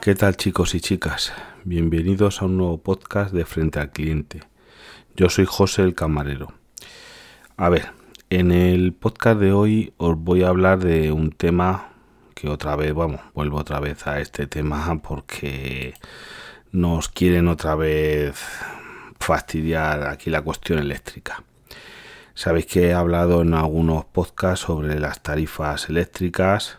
¿Qué 0.00 0.14
tal 0.14 0.38
chicos 0.38 0.74
y 0.74 0.80
chicas? 0.80 1.30
Bienvenidos 1.64 2.40
a 2.40 2.46
un 2.46 2.56
nuevo 2.56 2.78
podcast 2.78 3.34
de 3.34 3.44
Frente 3.44 3.80
al 3.80 3.90
Cliente. 3.90 4.40
Yo 5.14 5.28
soy 5.28 5.44
José 5.44 5.82
el 5.82 5.94
Camarero. 5.94 6.54
A 7.58 7.68
ver, 7.68 7.90
en 8.30 8.50
el 8.50 8.94
podcast 8.94 9.38
de 9.38 9.52
hoy 9.52 9.92
os 9.98 10.16
voy 10.16 10.42
a 10.42 10.48
hablar 10.48 10.78
de 10.78 11.12
un 11.12 11.32
tema 11.32 11.92
que 12.34 12.48
otra 12.48 12.76
vez, 12.76 12.94
vamos, 12.94 13.20
vuelvo 13.34 13.58
otra 13.58 13.78
vez 13.78 14.06
a 14.06 14.20
este 14.20 14.46
tema 14.46 15.02
porque 15.02 15.92
nos 16.72 17.10
quieren 17.10 17.46
otra 17.46 17.74
vez 17.74 18.42
fastidiar 19.18 20.06
aquí 20.06 20.30
la 20.30 20.40
cuestión 20.40 20.78
eléctrica. 20.78 21.44
Sabéis 22.32 22.64
que 22.64 22.88
he 22.88 22.94
hablado 22.94 23.42
en 23.42 23.52
algunos 23.52 24.06
podcasts 24.06 24.64
sobre 24.64 24.98
las 24.98 25.22
tarifas 25.22 25.90
eléctricas 25.90 26.78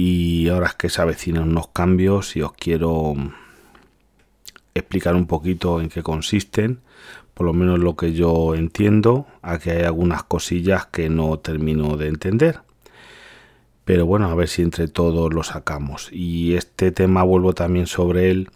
y 0.00 0.48
ahora 0.48 0.68
es 0.68 0.74
que 0.74 0.90
se 0.90 1.02
avecinan 1.02 1.48
unos 1.48 1.68
cambios 1.68 2.36
y 2.36 2.42
os 2.42 2.52
quiero 2.52 3.14
explicar 4.72 5.16
un 5.16 5.26
poquito 5.26 5.80
en 5.80 5.88
qué 5.88 6.04
consisten, 6.04 6.78
por 7.34 7.46
lo 7.46 7.52
menos 7.52 7.80
lo 7.80 7.96
que 7.96 8.12
yo 8.12 8.54
entiendo, 8.54 9.26
a 9.42 9.58
que 9.58 9.72
hay 9.72 9.82
algunas 9.82 10.22
cosillas 10.22 10.86
que 10.86 11.10
no 11.10 11.40
termino 11.40 11.96
de 11.96 12.06
entender. 12.06 12.60
Pero 13.84 14.06
bueno, 14.06 14.30
a 14.30 14.36
ver 14.36 14.46
si 14.46 14.62
entre 14.62 14.86
todos 14.86 15.34
lo 15.34 15.42
sacamos. 15.42 16.10
Y 16.12 16.54
este 16.54 16.92
tema 16.92 17.24
vuelvo 17.24 17.52
también 17.54 17.88
sobre 17.88 18.30
él 18.30 18.50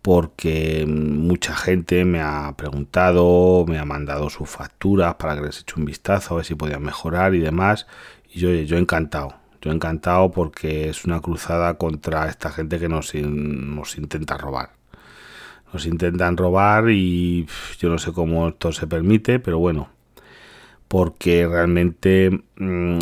porque 0.00 0.86
mucha 0.88 1.54
gente 1.54 2.06
me 2.06 2.22
ha 2.22 2.54
preguntado, 2.56 3.66
me 3.68 3.78
ha 3.78 3.84
mandado 3.84 4.30
sus 4.30 4.48
facturas 4.48 5.16
para 5.16 5.34
que 5.34 5.42
les 5.42 5.60
eche 5.60 5.74
un 5.76 5.84
vistazo, 5.84 6.32
a 6.32 6.36
ver 6.38 6.46
si 6.46 6.54
podían 6.54 6.82
mejorar 6.82 7.34
y 7.34 7.40
demás. 7.40 7.86
Y 8.32 8.38
yo, 8.38 8.50
yo 8.50 8.78
encantado, 8.78 9.34
encantado 9.62 10.30
porque 10.30 10.88
es 10.88 11.04
una 11.04 11.20
cruzada 11.20 11.78
contra 11.78 12.28
esta 12.28 12.50
gente 12.50 12.78
que 12.78 12.88
nos, 12.88 13.14
nos 13.14 13.98
intenta 13.98 14.36
robar. 14.36 14.70
Nos 15.72 15.86
intentan 15.86 16.36
robar 16.36 16.90
y 16.90 17.46
yo 17.78 17.88
no 17.88 17.98
sé 17.98 18.12
cómo 18.12 18.48
esto 18.48 18.72
se 18.72 18.86
permite, 18.86 19.40
pero 19.40 19.58
bueno, 19.58 19.88
porque 20.88 21.46
realmente 21.46 22.30
mm, 22.56 22.98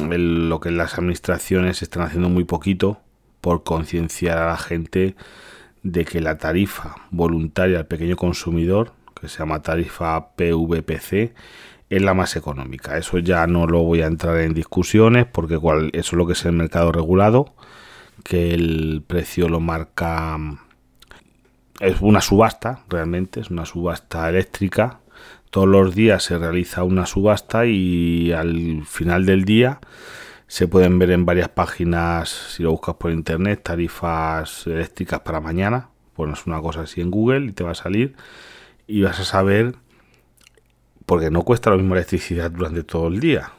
lo 0.49 0.61
que 0.61 0.71
las 0.71 0.99
administraciones 0.99 1.83
están 1.83 2.03
haciendo 2.03 2.29
muy 2.29 2.45
poquito 2.45 3.01
por 3.41 3.63
concienciar 3.63 4.39
a 4.39 4.47
la 4.47 4.57
gente 4.57 5.15
de 5.83 6.05
que 6.07 6.21
la 6.21 6.39
tarifa 6.39 6.97
voluntaria 7.11 7.79
al 7.79 7.87
pequeño 7.87 8.17
consumidor, 8.17 8.93
que 9.21 9.29
se 9.29 9.39
llama 9.39 9.61
tarifa 9.63 10.31
PVPC, 10.35 11.35
es 11.97 12.03
la 12.03 12.15
más 12.15 12.37
económica. 12.37 12.97
Eso 12.99 13.19
ya 13.19 13.47
no 13.47 13.67
lo 13.67 13.83
voy 13.83 14.03
a 14.03 14.07
entrar 14.07 14.39
en 14.39 14.55
discusiones 14.55 15.27
porque 15.27 15.55
eso 15.55 15.91
es 15.93 16.13
lo 16.13 16.27
que 16.27 16.33
es 16.33 16.45
el 16.45 16.53
mercado 16.53 16.93
regulado, 16.93 17.55
que 18.23 18.55
el 18.55 19.03
precio 19.07 19.49
lo 19.49 19.61
marca 19.61 20.39
es 21.81 22.01
una 22.01 22.21
subasta, 22.21 22.81
realmente 22.89 23.41
es 23.41 23.51
una 23.51 23.67
subasta 23.67 24.29
eléctrica. 24.29 25.01
Todos 25.51 25.69
los 25.69 25.95
días 25.95 26.23
se 26.23 26.39
realiza 26.39 26.83
una 26.83 27.07
subasta 27.07 27.67
y 27.67 28.33
al 28.33 28.85
final 28.87 29.27
del 29.27 29.45
día 29.45 29.81
se 30.47 30.69
pueden 30.69 30.99
ver 30.99 31.11
en 31.11 31.25
varias 31.25 31.49
páginas, 31.49 32.29
si 32.29 32.63
lo 32.63 32.71
buscas 32.71 32.97
por 32.97 33.11
internet, 33.11 33.63
tarifas 33.63 34.67
eléctricas 34.67 35.21
para 35.21 35.41
mañana. 35.41 35.89
Pones 36.15 36.47
una 36.47 36.61
cosa 36.61 36.83
así 36.83 37.01
en 37.01 37.11
Google 37.11 37.47
y 37.47 37.53
te 37.53 37.65
va 37.65 37.73
a 37.73 37.77
salir 37.77 38.15
y 38.87 39.03
vas 39.03 39.19
a 39.21 39.25
saber 39.25 39.77
porque 41.07 41.31
no 41.31 41.43
cuesta 41.43 41.71
lo 41.71 41.77
mismo 41.77 41.95
electricidad 41.95 42.51
durante 42.51 42.83
todo 42.83 43.09
el 43.09 43.21
día. 43.21 43.53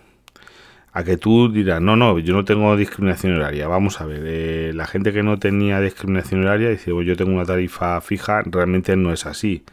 A 0.91 1.03
que 1.03 1.17
tú 1.17 1.51
dirás, 1.51 1.81
no, 1.81 1.95
no, 1.95 2.17
yo 2.19 2.33
no 2.33 2.45
tengo 2.45 2.75
discriminación 2.77 3.35
horaria. 3.35 3.67
Vamos 3.67 3.99
a 3.99 4.05
ver, 4.05 4.23
eh, 4.25 4.71
la 4.73 4.87
gente 4.87 5.11
que 5.11 5.23
no 5.23 5.37
tenía 5.37 5.81
discriminación 5.81 6.41
horaria 6.45 6.69
dice, 6.69 6.91
yo 7.03 7.17
tengo 7.17 7.33
una 7.33 7.45
tarifa 7.45 7.99
fija, 8.01 8.43
realmente 8.45 8.95
no 8.95 9.11
es 9.11 9.25
así. 9.25 9.63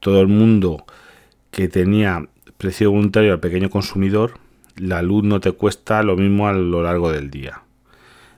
Todo 0.00 0.20
el 0.20 0.26
mundo 0.26 0.84
que 1.50 1.68
tenía 1.68 2.26
precio 2.58 2.90
voluntario 2.90 3.32
al 3.32 3.40
pequeño 3.40 3.70
consumidor, 3.70 4.34
la 4.76 5.02
luz 5.02 5.24
no 5.24 5.40
te 5.40 5.52
cuesta 5.52 6.02
lo 6.02 6.16
mismo 6.16 6.48
a 6.48 6.52
lo 6.52 6.82
largo 6.82 7.12
del 7.12 7.30
día. 7.30 7.62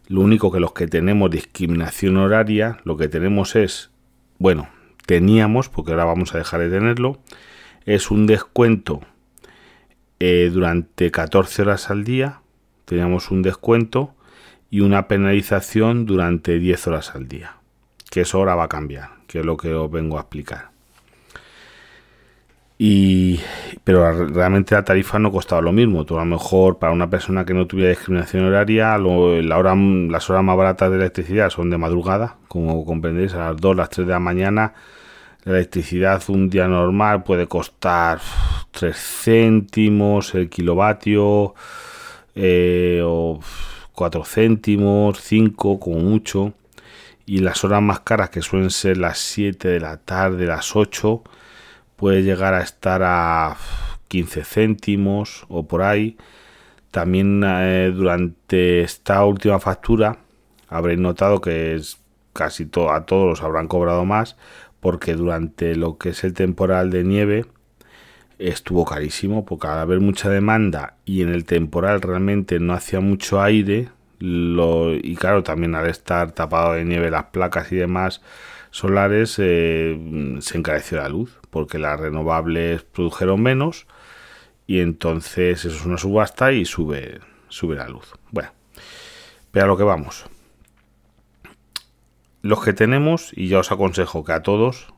Lo 0.08 0.20
único 0.20 0.52
que 0.52 0.60
los 0.60 0.72
que 0.72 0.86
tenemos 0.86 1.30
discriminación 1.30 2.18
horaria, 2.18 2.78
lo 2.84 2.96
que 2.96 3.08
tenemos 3.08 3.56
es, 3.56 3.90
bueno, 4.38 4.68
teníamos, 5.06 5.68
porque 5.68 5.92
ahora 5.92 6.04
vamos 6.04 6.34
a 6.34 6.38
dejar 6.38 6.60
de 6.60 6.70
tenerlo, 6.70 7.18
es 7.86 8.10
un 8.10 8.26
descuento 8.26 9.00
eh, 10.20 10.50
durante 10.52 11.10
14 11.10 11.62
horas 11.62 11.90
al 11.90 12.04
día, 12.04 12.40
teníamos 12.84 13.30
un 13.30 13.42
descuento 13.42 14.14
y 14.70 14.80
una 14.80 15.08
penalización 15.08 16.06
durante 16.06 16.58
10 16.58 16.86
horas 16.86 17.14
al 17.14 17.28
día, 17.28 17.56
que 18.10 18.22
eso 18.22 18.38
ahora 18.38 18.54
va 18.54 18.64
a 18.64 18.68
cambiar, 18.68 19.10
que 19.26 19.40
es 19.40 19.44
lo 19.44 19.56
que 19.56 19.74
os 19.74 19.90
vengo 19.90 20.18
a 20.18 20.20
explicar. 20.20 20.70
Y, 22.78 23.38
pero 23.84 24.26
realmente 24.26 24.74
la 24.74 24.82
tarifa 24.82 25.18
no 25.20 25.30
costaba 25.30 25.62
lo 25.62 25.70
mismo. 25.70 26.04
Tú 26.04 26.16
a 26.16 26.24
lo 26.24 26.26
mejor 26.26 26.78
para 26.78 26.92
una 26.92 27.08
persona 27.08 27.44
que 27.44 27.54
no 27.54 27.68
tuviera 27.68 27.90
discriminación 27.90 28.44
horaria, 28.44 28.98
la 28.98 29.56
hora, 29.56 29.76
las 29.76 30.28
horas 30.28 30.42
más 30.42 30.56
baratas 30.56 30.90
de 30.90 30.96
electricidad 30.96 31.50
son 31.50 31.70
de 31.70 31.78
madrugada, 31.78 32.38
como 32.48 32.84
comprendéis, 32.84 33.34
a 33.34 33.50
las 33.50 33.56
2, 33.58 33.76
las 33.76 33.88
3 33.90 34.06
de 34.08 34.12
la 34.12 34.18
mañana 34.18 34.74
la 35.44 35.54
electricidad 35.54 36.22
un 36.28 36.48
día 36.48 36.68
normal 36.68 37.24
puede 37.24 37.48
costar 37.48 38.20
3 38.70 38.96
céntimos 38.96 40.34
el 40.34 40.48
kilovatio 40.48 41.54
eh, 42.34 43.02
o 43.04 43.40
4 43.92 44.24
céntimos, 44.24 45.20
5 45.20 45.80
como 45.80 45.98
mucho. 45.98 46.54
Y 47.26 47.38
las 47.38 47.64
horas 47.64 47.82
más 47.82 48.00
caras 48.00 48.30
que 48.30 48.42
suelen 48.42 48.70
ser 48.70 48.98
las 48.98 49.18
7 49.18 49.68
de 49.68 49.80
la 49.80 49.96
tarde, 49.96 50.46
las 50.46 50.74
8, 50.74 51.22
puede 51.96 52.22
llegar 52.22 52.54
a 52.54 52.62
estar 52.62 53.02
a 53.04 53.56
15 54.08 54.44
céntimos 54.44 55.44
o 55.48 55.66
por 55.66 55.82
ahí. 55.82 56.16
También 56.90 57.42
eh, 57.44 57.92
durante 57.94 58.82
esta 58.82 59.24
última 59.24 59.58
factura 59.58 60.18
habréis 60.68 61.00
notado 61.00 61.40
que 61.40 61.74
es 61.74 61.98
casi 62.32 62.64
a 62.88 63.00
todos 63.02 63.28
los 63.28 63.42
habrán 63.42 63.68
cobrado 63.68 64.04
más 64.04 64.36
porque 64.82 65.14
durante 65.14 65.76
lo 65.76 65.96
que 65.96 66.08
es 66.08 66.24
el 66.24 66.34
temporal 66.34 66.90
de 66.90 67.04
nieve 67.04 67.46
estuvo 68.40 68.84
carísimo, 68.84 69.44
porque 69.44 69.68
al 69.68 69.78
haber 69.78 70.00
mucha 70.00 70.28
demanda 70.28 70.96
y 71.04 71.22
en 71.22 71.28
el 71.28 71.44
temporal 71.44 72.02
realmente 72.02 72.58
no 72.58 72.72
hacía 72.72 72.98
mucho 72.98 73.40
aire, 73.40 73.90
y 74.18 75.14
claro, 75.14 75.44
también 75.44 75.76
al 75.76 75.86
estar 75.86 76.32
tapado 76.32 76.72
de 76.72 76.84
nieve 76.84 77.12
las 77.12 77.26
placas 77.26 77.70
y 77.70 77.76
demás 77.76 78.22
solares, 78.72 79.36
eh, 79.38 80.36
se 80.40 80.58
encareció 80.58 80.98
la 80.98 81.08
luz, 81.08 81.38
porque 81.50 81.78
las 81.78 82.00
renovables 82.00 82.82
produjeron 82.82 83.40
menos, 83.40 83.86
y 84.66 84.80
entonces 84.80 85.64
eso 85.64 85.76
es 85.76 85.86
una 85.86 85.96
subasta 85.96 86.50
y 86.50 86.64
sube, 86.64 87.20
sube 87.46 87.76
la 87.76 87.88
luz. 87.88 88.14
Bueno, 88.32 88.50
pero 89.52 89.68
lo 89.68 89.76
que 89.76 89.84
vamos 89.84 90.24
los 92.42 92.62
que 92.62 92.72
tenemos, 92.72 93.32
y 93.34 93.48
ya 93.48 93.60
os 93.60 93.72
aconsejo 93.72 94.24
que 94.24 94.32
a 94.32 94.42
todos, 94.42 94.92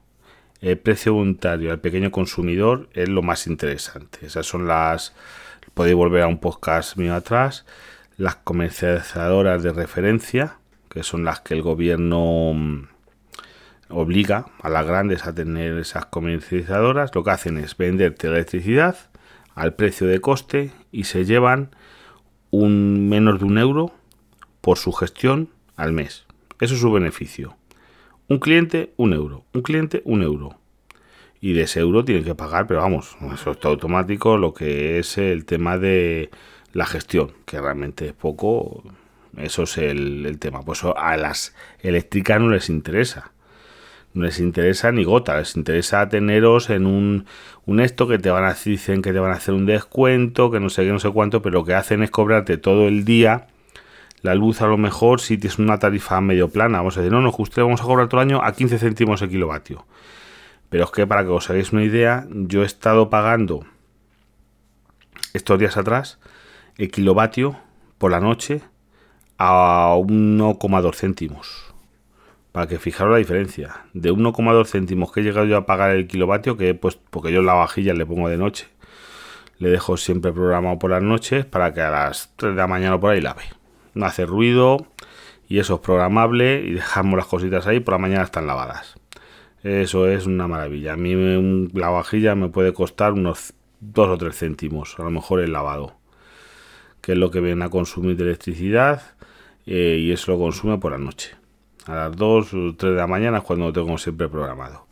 el 0.61 0.79
precio 0.79 1.13
voluntario 1.13 1.71
al 1.71 1.81
pequeño 1.81 2.11
consumidor 2.11 2.89
es 2.95 3.11
lo 3.11 3.21
más 3.23 3.47
interesante. 3.47 4.27
Esas 4.27 4.47
son 4.47 4.67
las, 4.67 5.15
podéis 5.75 5.95
volver 5.95 6.23
a 6.23 6.27
un 6.27 6.39
podcast 6.39 6.97
mío 6.97 7.15
atrás, 7.15 7.67
las 8.17 8.37
comercializadoras 8.37 9.63
de 9.63 9.73
referencia, 9.73 10.57
que 10.89 11.03
son 11.03 11.25
las 11.25 11.41
que 11.41 11.53
el 11.53 11.61
gobierno 11.61 12.53
mm, 12.55 12.89
obliga 13.91 14.47
a 14.63 14.71
las 14.71 14.87
grandes 14.87 15.27
a 15.27 15.35
tener 15.35 15.77
esas 15.79 16.07
comercializadoras. 16.07 17.15
Lo 17.15 17.25
que 17.25 17.31
hacen 17.31 17.59
es 17.59 17.77
venderte 17.77 18.29
electricidad 18.29 18.97
al 19.55 19.75
precio 19.75 20.07
de 20.07 20.21
coste 20.21 20.71
y 20.93 21.05
se 21.05 21.25
llevan 21.25 21.77
un 22.51 23.09
menos 23.09 23.39
de 23.41 23.45
un 23.45 23.59
euro 23.59 23.93
por 24.61 24.79
su 24.79 24.93
gestión 24.93 25.51
al 25.77 25.93
mes. 25.93 26.24
Eso 26.65 26.77
es 26.77 26.81
su 26.81 26.91
beneficio. 26.91 27.59
Un 28.27 28.39
cliente, 28.39 28.95
un 28.97 29.13
euro. 29.13 29.45
Un 29.53 29.61
cliente, 29.61 30.01
un 30.07 30.23
euro. 30.23 30.57
Y 31.43 31.53
de 31.53 31.65
ese 31.65 31.81
euro 31.81 32.07
tienen 32.07 32.25
que 32.25 32.35
pagar, 32.35 32.67
pero 32.67 32.81
vamos, 32.81 33.19
eso 33.35 33.51
está 33.51 33.69
automático, 33.69 34.39
lo 34.39 34.55
que 34.55 34.99
es 34.99 35.19
el 35.19 35.45
tema 35.45 35.77
de 35.77 36.31
la 36.73 36.87
gestión, 36.87 37.33
que 37.45 37.61
realmente 37.61 38.07
es 38.07 38.13
poco. 38.15 38.83
Eso 39.37 39.65
es 39.65 39.77
el, 39.77 40.39
tema. 40.39 40.63
Pues 40.63 40.85
a 40.85 41.19
las 41.19 41.55
eléctricas 41.81 42.41
no 42.41 42.49
les 42.49 42.71
interesa. 42.71 43.33
No 44.15 44.25
les 44.25 44.41
interesa 44.41 44.91
ni 44.91 45.05
gota, 45.05 45.37
les 45.37 45.57
interesa 45.57 46.09
teneros 46.09 46.71
en 46.71 46.87
un, 46.87 47.27
esto 47.79 48.09
que 48.09 48.19
te 48.19 48.31
van 48.31 48.45
a 48.45 48.55
dicen 48.55 49.03
que 49.03 49.13
te 49.13 49.19
van 49.19 49.33
a 49.33 49.35
hacer 49.35 49.53
un 49.53 49.67
descuento, 49.67 50.51
que 50.51 50.61
no 50.61 50.71
sé 50.71 50.85
qué, 50.85 50.93
no 50.93 50.99
sé 50.99 51.11
cuánto, 51.11 51.43
pero 51.43 51.59
lo 51.59 51.65
que 51.67 51.75
hacen 51.75 52.03
es 52.03 52.11
cobrarte 52.11 52.57
todo 52.57 52.89
el 52.89 53.05
día 53.05 53.49
la 54.25 54.35
luz 54.35 54.63
a 54.63 54.67
lo 54.67 54.79
mejor 54.79 55.21
si 55.21 55.37
tienes 55.37 55.59
una 55.59 55.79
tarifa 55.79 56.19
medio 56.23 56.49
plana, 56.49 56.79
vamos 56.79 56.97
a 56.97 57.01
decir, 57.01 57.13
no, 57.13 57.21
no, 57.21 57.31
justo 57.31 57.63
vamos 57.63 57.83
a 57.83 57.85
cobrar 57.85 58.09
todo 58.09 58.23
el 58.23 58.29
año 58.29 58.43
a 58.43 58.53
15 58.53 58.79
céntimos 58.79 59.21
el 59.21 59.29
kilovatio. 59.29 59.85
Pero 60.71 60.85
es 60.85 60.91
que 60.93 61.07
para 61.07 61.25
que 61.25 61.29
os 61.29 61.51
hagáis 61.51 61.75
una 61.75 61.85
idea, 61.85 62.27
yo 62.31 62.63
he 62.63 62.67
estado 62.67 63.11
pagando 63.11 63.67
estos 65.35 65.59
días 65.59 65.77
atrás 65.77 66.19
el 66.79 66.91
kilovatio 66.91 67.59
por 67.99 68.13
la 68.13 68.21
noche 68.21 68.63
a 69.37 69.95
1,2 69.99 70.95
céntimos. 70.95 71.75
para 72.51 72.67
que 72.67 72.79
fijaros 72.79 73.13
la 73.13 73.19
diferencia. 73.19 73.83
De 73.93 74.11
1,2 74.11 74.67
céntimos 74.67 75.13
que 75.13 75.21
he 75.21 75.23
llegado 75.23 75.45
yo 75.45 75.59
a 75.59 75.67
pagar 75.67 75.91
el 75.91 76.07
kilovatio, 76.07 76.57
que 76.57 76.73
pues 76.75 76.97
porque 76.97 77.31
yo 77.31 77.43
la 77.43 77.53
vajilla 77.53 77.93
le 77.93 78.07
pongo 78.07 78.31
de 78.31 78.39
noche. 78.39 78.69
Le 79.59 79.69
dejo 79.69 79.99
siempre 79.99 80.33
programado 80.33 80.79
por 80.79 80.93
las 80.93 81.03
noches 81.03 81.45
para 81.45 81.75
que 81.75 81.83
a 81.83 81.91
las 81.91 82.33
3 82.37 82.55
de 82.55 82.57
la 82.59 82.67
mañana 82.67 82.99
por 82.99 83.11
ahí 83.11 83.21
lave. 83.21 83.43
No 83.95 84.07
hace 84.07 84.27
ruido 84.27 84.87
y 85.49 85.59
eso 85.59 85.75
es 85.77 85.81
programable 85.81 86.63
y 86.65 86.75
dejamos 86.75 87.17
las 87.17 87.27
cositas 87.27 87.67
ahí, 87.67 87.81
por 87.81 87.95
la 87.95 87.99
mañana 87.99 88.25
están 88.25 88.47
lavadas. 88.47 88.95
Eso 89.63 90.09
es 90.09 90.27
una 90.27 90.47
maravilla. 90.47 90.93
A 90.93 90.97
mí 90.97 91.69
la 91.73 91.89
vajilla 91.89 92.35
me 92.35 92.49
puede 92.49 92.73
costar 92.73 93.13
unos 93.13 93.55
2 93.81 94.09
o 94.09 94.19
3 94.19 94.37
céntimos, 94.37 94.99
a 94.99 95.03
lo 95.03 95.11
mejor 95.11 95.41
el 95.41 95.53
lavado, 95.53 95.95
que 97.01 97.13
es 97.13 97.19
lo 97.19 97.31
que 97.31 97.41
viene 97.41 97.65
a 97.65 97.71
consumir 97.71 98.17
de 98.17 98.25
electricidad 98.25 99.03
eh, 99.67 99.99
y 100.01 100.13
eso 100.13 100.33
lo 100.33 100.39
consume 100.39 100.79
por 100.79 100.93
la 100.93 100.99
noche. 100.99 101.37
A 101.87 101.95
las 101.95 102.17
2 102.17 102.55
o 102.55 102.75
3 102.77 102.93
de 102.93 102.99
la 102.99 103.07
mañana 103.07 103.39
es 103.39 103.45
cuando 103.45 103.67
lo 103.67 103.73
tengo 103.73 103.97
siempre 103.99 104.29
programado. 104.29 104.87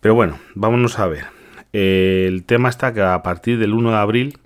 Pero 0.00 0.14
bueno, 0.14 0.38
vámonos 0.54 0.98
a 0.98 1.06
ver. 1.06 1.24
Eh, 1.72 2.26
el 2.28 2.44
tema 2.44 2.68
está 2.68 2.92
que 2.92 3.02
a 3.02 3.22
partir 3.22 3.58
del 3.58 3.72
1 3.72 3.90
de 3.90 3.96
abril, 3.96 4.38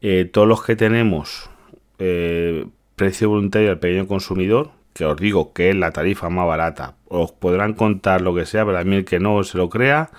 eh, 0.00 0.28
todos 0.30 0.48
los 0.48 0.64
que 0.64 0.76
tenemos 0.76 1.50
eh, 1.98 2.66
precio 2.94 3.28
voluntario 3.28 3.70
al 3.70 3.78
pequeño 3.78 4.06
consumidor, 4.06 4.70
que 4.94 5.04
os 5.04 5.16
digo 5.16 5.52
que 5.52 5.70
es 5.70 5.76
la 5.76 5.92
tarifa 5.92 6.30
más 6.30 6.46
barata, 6.46 6.96
os 7.08 7.32
podrán 7.32 7.74
contar 7.74 8.22
lo 8.22 8.34
que 8.34 8.46
sea, 8.46 8.64
pero 8.64 8.78
a 8.78 8.84
mí 8.84 8.96
el 8.96 9.04
que 9.04 9.20
no 9.20 9.42
se 9.44 9.58
lo 9.58 9.68
crea, 9.68 10.10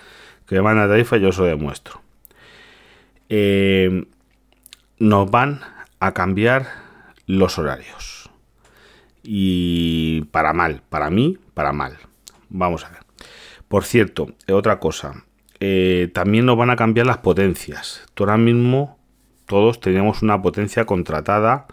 que 0.46 0.56
me 0.56 0.62
manda 0.62 0.88
tarifa, 0.88 1.18
yo 1.18 1.30
os 1.30 1.38
lo 1.38 1.46
demuestro. 1.46 2.02
nos 5.00 5.32
van 5.32 5.62
a 6.00 6.14
cambiar 6.14 6.68
los 7.26 7.58
horarios 7.58 8.30
y 9.30 10.22
para 10.32 10.54
mal, 10.54 10.82
para 10.90 11.10
mí, 11.10 11.38
para 11.54 11.74
mal. 11.74 11.98
Vamos 12.50 12.86
a 12.86 12.90
ver. 12.90 13.00
Por 13.68 13.84
cierto, 13.84 14.28
otra 14.50 14.80
cosa, 14.80 15.26
eh, 15.60 16.10
también 16.14 16.46
nos 16.46 16.58
van 16.58 16.70
a 16.70 16.78
cambiar 16.78 17.08
las 17.08 17.18
potencias. 17.18 18.06
ahora 18.18 18.38
mismo 18.38 18.97
todos 19.48 19.80
teníamos 19.80 20.22
una 20.22 20.42
potencia 20.42 20.86
contratada 20.86 21.66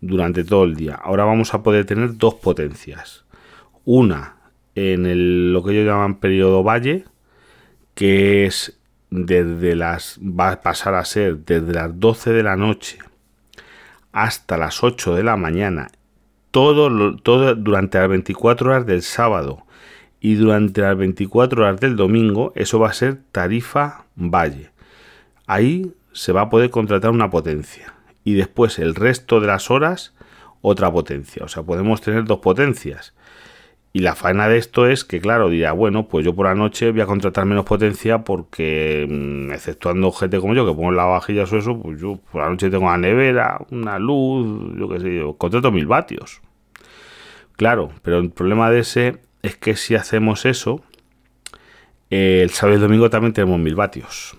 durante 0.00 0.42
todo 0.42 0.64
el 0.64 0.74
día. 0.74 0.94
Ahora 0.94 1.24
vamos 1.24 1.54
a 1.54 1.62
poder 1.62 1.84
tener 1.84 2.16
dos 2.16 2.34
potencias. 2.34 3.24
Una 3.84 4.36
en 4.74 5.52
lo 5.52 5.62
que 5.62 5.72
ellos 5.72 5.86
llaman 5.86 6.16
periodo 6.16 6.64
valle, 6.64 7.04
que 7.94 8.46
es 8.46 8.78
desde 9.10 9.76
las 9.76 10.18
va 10.20 10.52
a 10.52 10.60
pasar 10.60 10.94
a 10.94 11.04
ser 11.04 11.38
desde 11.38 11.72
las 11.74 12.00
12 12.00 12.32
de 12.32 12.42
la 12.42 12.56
noche 12.56 12.98
hasta 14.10 14.56
las 14.56 14.82
8 14.82 15.14
de 15.14 15.22
la 15.22 15.36
mañana 15.36 15.88
todo, 16.52 17.16
todo 17.16 17.54
durante 17.56 17.98
las 17.98 18.08
24 18.08 18.70
horas 18.70 18.86
del 18.86 19.02
sábado 19.02 19.66
y 20.20 20.34
durante 20.36 20.82
las 20.82 20.96
24 20.96 21.64
horas 21.64 21.80
del 21.80 21.96
domingo, 21.96 22.52
eso 22.54 22.78
va 22.78 22.90
a 22.90 22.92
ser 22.92 23.18
tarifa 23.32 24.04
valle. 24.14 24.70
Ahí 25.46 25.92
se 26.12 26.32
va 26.32 26.42
a 26.42 26.50
poder 26.50 26.70
contratar 26.70 27.10
una 27.10 27.30
potencia 27.30 27.94
y 28.24 28.34
después 28.34 28.78
el 28.78 28.94
resto 28.94 29.40
de 29.40 29.48
las 29.48 29.70
horas 29.70 30.14
otra 30.62 30.90
potencia. 30.90 31.44
O 31.44 31.48
sea, 31.48 31.62
podemos 31.62 32.00
tener 32.00 32.24
dos 32.24 32.38
potencias. 32.38 33.14
Y 33.94 33.98
la 33.98 34.14
faena 34.14 34.48
de 34.48 34.56
esto 34.56 34.86
es 34.86 35.04
que, 35.04 35.20
claro, 35.20 35.50
dirá, 35.50 35.72
bueno, 35.72 36.08
pues 36.08 36.24
yo 36.24 36.34
por 36.34 36.46
la 36.46 36.54
noche 36.54 36.92
voy 36.92 37.02
a 37.02 37.06
contratar 37.06 37.44
menos 37.44 37.66
potencia 37.66 38.24
porque, 38.24 39.06
mm, 39.06 39.52
exceptuando 39.52 40.10
gente 40.12 40.40
como 40.40 40.54
yo 40.54 40.64
que 40.64 40.72
pongo 40.72 40.92
la 40.92 41.04
vajilla 41.04 41.42
o 41.42 41.56
eso, 41.56 41.78
pues 41.78 42.00
yo 42.00 42.18
por 42.30 42.40
la 42.42 42.48
noche 42.48 42.70
tengo 42.70 42.86
una 42.86 42.96
nevera, 42.96 43.60
una 43.70 43.98
luz, 43.98 44.74
yo 44.78 44.88
qué 44.88 45.00
sé, 45.00 45.16
yo 45.16 45.34
contrato 45.36 45.70
mil 45.70 45.86
vatios. 45.86 46.40
Claro, 47.56 47.90
pero 48.02 48.18
el 48.18 48.30
problema 48.30 48.70
de 48.70 48.80
ese 48.80 49.18
es 49.42 49.56
que 49.56 49.76
si 49.76 49.94
hacemos 49.94 50.46
eso, 50.46 50.80
el 52.08 52.48
sábado 52.50 52.78
y 52.78 52.80
domingo 52.80 53.10
también 53.10 53.34
tenemos 53.34 53.58
mil 53.58 53.74
vatios. 53.74 54.36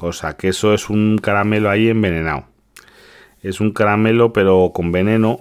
O 0.00 0.12
sea 0.12 0.34
que 0.36 0.48
eso 0.48 0.74
es 0.74 0.90
un 0.90 1.18
caramelo 1.18 1.70
ahí 1.70 1.88
envenenado. 1.88 2.44
Es 3.42 3.60
un 3.60 3.72
caramelo 3.72 4.32
pero 4.32 4.72
con 4.74 4.92
veneno 4.92 5.40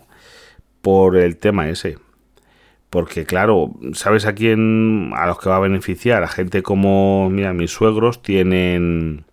por 0.82 1.18
el 1.18 1.38
tema 1.38 1.70
ese. 1.70 1.98
Porque 2.90 3.26
claro, 3.26 3.76
¿sabes 3.94 4.26
a 4.26 4.34
quién, 4.34 5.12
a 5.16 5.28
los 5.28 5.40
que 5.40 5.50
va 5.50 5.58
a 5.58 5.60
beneficiar? 5.60 6.24
A 6.24 6.28
gente 6.28 6.64
como, 6.64 7.30
mira, 7.30 7.54
mis 7.54 7.72
suegros 7.72 8.24
tienen 8.24 9.26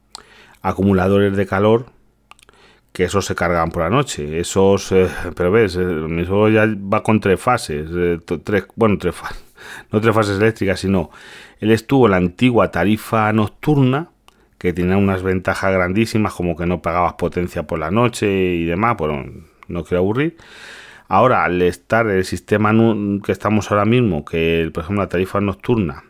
acumuladores 0.62 1.36
de 1.36 1.46
calor 1.46 1.86
que 2.96 3.04
esos 3.04 3.26
se 3.26 3.34
cargan 3.34 3.70
por 3.70 3.82
la 3.82 3.90
noche. 3.90 4.40
Esos, 4.40 4.90
eh, 4.92 5.08
pero 5.34 5.50
ves, 5.52 5.76
eh, 5.76 5.84
mi 5.84 6.24
suegro 6.24 6.48
ya 6.48 6.66
va 6.66 7.02
con 7.02 7.20
tres 7.20 7.38
fases, 7.38 7.88
eh, 7.94 8.18
tres, 8.42 8.64
bueno, 8.74 8.96
tres 8.98 9.14
fases, 9.14 9.44
no 9.92 10.00
tres 10.00 10.14
fases 10.14 10.38
eléctricas, 10.38 10.80
sino 10.80 11.10
él 11.60 11.72
estuvo 11.72 12.06
en 12.06 12.12
la 12.12 12.16
antigua 12.16 12.70
tarifa 12.70 13.30
nocturna, 13.34 14.08
que 14.58 14.72
tenía 14.72 14.96
unas 14.96 15.22
ventajas 15.22 15.72
grandísimas, 15.72 16.34
como 16.34 16.56
que 16.56 16.66
no 16.66 16.82
pagabas 16.82 17.14
potencia 17.14 17.64
por 17.64 17.78
la 17.78 17.90
noche 17.90 18.26
y 18.28 18.64
demás, 18.64 18.96
pero 18.98 19.24
no 19.68 19.84
quiero 19.84 19.98
aburrir. 19.98 20.36
Ahora, 21.08 21.44
al 21.44 21.62
estar 21.62 22.08
el 22.08 22.24
sistema 22.24 22.72
que 23.24 23.32
estamos 23.32 23.70
ahora 23.70 23.84
mismo, 23.84 24.24
que 24.24 24.68
por 24.74 24.82
ejemplo 24.82 25.04
la 25.04 25.08
tarifa 25.08 25.40
nocturna 25.40 26.04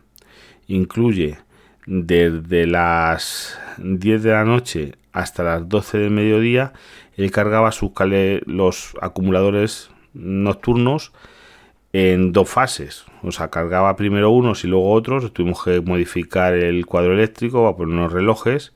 incluye 0.69 1.39
desde 1.87 2.67
las 2.67 3.59
10 3.79 4.23
de 4.23 4.31
la 4.33 4.45
noche 4.45 4.95
hasta 5.13 5.43
las 5.43 5.69
12 5.69 5.99
del 5.99 6.11
mediodía, 6.11 6.73
él 7.17 7.31
cargaba 7.31 7.73
sus 7.73 7.93
los 8.47 8.97
acumuladores 9.01 9.91
nocturnos 10.15 11.13
en 11.97 12.33
dos 12.33 12.51
fases. 12.51 13.07
O 13.23 13.33
sea, 13.33 13.49
cargaba 13.49 13.97
primero 13.97 14.31
unos 14.31 14.65
y 14.65 14.69
luego 14.69 14.93
otros. 14.93 15.33
Tuvimos 15.33 15.65
que 15.65 15.81
modificar 15.81 16.53
el 16.53 16.85
cuadro 16.85 17.15
eléctrico 17.15 17.67
a 17.67 17.75
poner 17.75 17.95
unos 17.95 18.13
relojes 18.13 18.75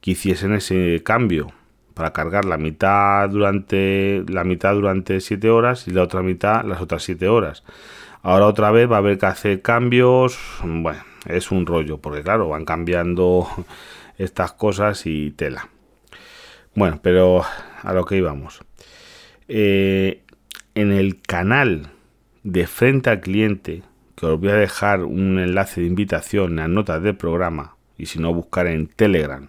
que 0.00 0.12
hiciesen 0.12 0.54
ese 0.54 1.02
cambio 1.04 1.48
para 1.94 2.12
cargar 2.12 2.44
la 2.44 2.58
mitad 2.58 3.28
durante 3.28 4.24
la 4.28 4.44
mitad 4.44 4.74
durante 4.74 5.20
7 5.20 5.50
horas 5.50 5.88
y 5.88 5.90
la 5.90 6.04
otra 6.04 6.22
mitad 6.22 6.64
las 6.64 6.80
otras 6.80 7.02
7 7.02 7.26
horas. 7.26 7.64
Ahora 8.22 8.46
otra 8.46 8.70
vez 8.70 8.88
va 8.88 8.96
a 8.96 8.98
haber 8.98 9.18
que 9.18 9.26
hacer 9.26 9.60
cambios, 9.60 10.38
bueno, 10.62 11.02
es 11.26 11.50
un 11.50 11.66
rollo, 11.66 11.98
porque 11.98 12.22
claro, 12.22 12.48
van 12.48 12.64
cambiando 12.64 13.48
estas 14.18 14.52
cosas 14.52 15.04
y 15.06 15.32
tela. 15.32 15.68
Bueno, 16.76 17.00
pero 17.02 17.42
a 17.82 17.92
lo 17.92 18.04
que 18.04 18.18
íbamos. 18.18 18.60
Eh, 19.48 20.22
en 20.76 20.92
el 20.92 21.20
canal 21.20 21.90
de 22.42 22.66
frente 22.66 23.10
al 23.10 23.20
cliente, 23.20 23.82
que 24.16 24.26
os 24.26 24.40
voy 24.40 24.50
a 24.50 24.54
dejar 24.54 25.04
un 25.04 25.38
enlace 25.38 25.80
de 25.80 25.86
invitación 25.86 26.52
en 26.52 26.56
las 26.56 26.68
notas 26.68 27.02
del 27.02 27.16
programa, 27.16 27.76
y 27.96 28.06
si 28.06 28.18
no 28.18 28.34
buscar 28.34 28.66
en 28.66 28.86
Telegram, 28.86 29.48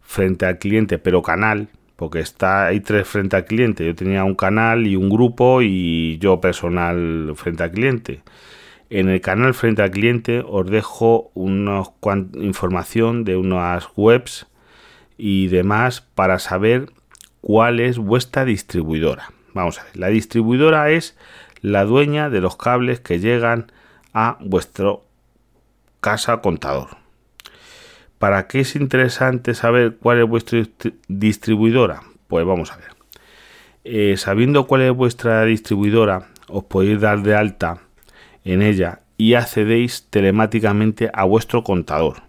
frente 0.00 0.46
al 0.46 0.58
cliente, 0.58 0.98
pero 0.98 1.22
canal, 1.22 1.68
porque 1.96 2.20
está 2.20 2.66
hay 2.66 2.80
tres 2.80 3.08
frente 3.08 3.36
al 3.36 3.44
cliente. 3.44 3.84
Yo 3.84 3.94
tenía 3.94 4.24
un 4.24 4.34
canal 4.34 4.86
y 4.86 4.96
un 4.96 5.08
grupo 5.08 5.62
y 5.62 6.18
yo 6.18 6.40
personal 6.40 7.32
frente 7.36 7.62
al 7.64 7.72
cliente. 7.72 8.22
En 8.88 9.08
el 9.08 9.20
canal 9.20 9.54
frente 9.54 9.82
al 9.82 9.90
cliente 9.90 10.42
os 10.46 10.70
dejo 10.70 11.30
una 11.34 11.82
información 12.34 13.24
de 13.24 13.36
unas 13.36 13.88
webs 13.96 14.46
y 15.18 15.48
demás 15.48 16.02
para 16.02 16.38
saber 16.38 16.90
cuál 17.40 17.80
es 17.80 17.98
vuestra 17.98 18.44
distribuidora. 18.44 19.32
Vamos 19.54 19.80
a 19.80 19.84
ver, 19.84 19.96
la 19.96 20.08
distribuidora 20.08 20.90
es 20.90 21.16
la 21.66 21.84
dueña 21.84 22.30
de 22.30 22.40
los 22.40 22.54
cables 22.54 23.00
que 23.00 23.18
llegan 23.18 23.72
a 24.14 24.38
vuestro 24.38 25.02
casa 26.00 26.36
contador. 26.36 26.90
¿Para 28.20 28.46
qué 28.46 28.60
es 28.60 28.76
interesante 28.76 29.52
saber 29.52 29.96
cuál 29.96 30.20
es 30.20 30.28
vuestra 30.28 30.62
distribuidora? 31.08 32.02
Pues 32.28 32.46
vamos 32.46 32.70
a 32.70 32.76
ver. 32.76 32.94
Eh, 33.82 34.16
sabiendo 34.16 34.68
cuál 34.68 34.82
es 34.82 34.92
vuestra 34.92 35.44
distribuidora, 35.44 36.28
os 36.46 36.62
podéis 36.62 37.00
dar 37.00 37.22
de 37.22 37.34
alta 37.34 37.78
en 38.44 38.62
ella 38.62 39.00
y 39.16 39.34
accedéis 39.34 40.06
telemáticamente 40.08 41.10
a 41.12 41.24
vuestro 41.24 41.64
contador. 41.64 42.22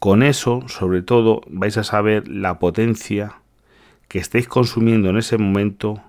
Con 0.00 0.24
eso, 0.24 0.64
sobre 0.66 1.02
todo, 1.02 1.42
vais 1.46 1.76
a 1.78 1.84
saber 1.84 2.26
la 2.26 2.58
potencia 2.58 3.34
que 4.08 4.18
estáis 4.18 4.48
consumiendo 4.48 5.10
en 5.10 5.18
ese 5.18 5.38
momento, 5.38 6.02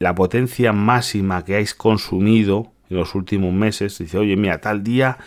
la 0.00 0.14
potencia 0.14 0.72
máxima 0.72 1.44
que 1.44 1.54
hayáis 1.54 1.74
consumido 1.74 2.72
en 2.88 2.96
los 2.96 3.14
últimos 3.14 3.52
meses. 3.52 3.98
Dice, 3.98 4.16
oye, 4.16 4.34
mira, 4.34 4.58
tal 4.58 4.82
día 4.82 5.18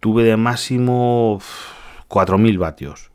tuve 0.00 0.24
de 0.24 0.38
máximo 0.38 1.38
4.000 2.08 2.58
vatios. 2.58 3.10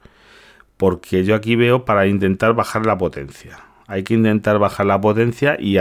Porque 0.77 1.24
yo 1.24 1.34
aquí 1.36 1.55
veo 1.55 1.86
para 1.86 2.05
intentar 2.05 2.53
bajar 2.53 2.86
la 2.86 2.98
potencia. 3.00 3.60
Hay 3.88 4.03
que 4.03 4.13
intentar 4.13 4.60
bajar 4.60 4.86
la 4.86 5.01
potencia 5.01 5.58
y, 5.60 5.77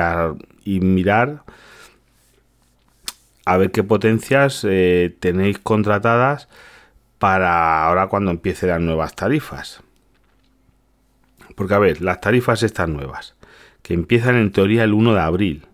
y 0.65 0.81
mirar 0.81 1.43
a 3.45 3.57
ver 3.59 3.71
qué 3.73 3.85
potencias 3.85 4.65
eh, 4.69 5.15
tenéis 5.21 5.59
contratadas 5.59 6.49
para 7.19 7.85
ahora 7.85 8.07
cuando 8.07 8.31
empiecen 8.31 8.71
las 8.71 8.81
nuevas 8.81 9.15
tarifas. 9.15 9.83
Porque 11.57 11.75
a 11.75 11.79
ver, 11.79 12.00
las 12.00 12.23
tarifas 12.23 12.62
estas 12.62 12.89
nuevas, 12.89 13.35
que 13.83 13.95
empiezan 13.95 14.37
en 14.37 14.53
teoría 14.53 14.85
el 14.85 14.93
1 14.93 15.15
de 15.15 15.21
abril. 15.21 15.67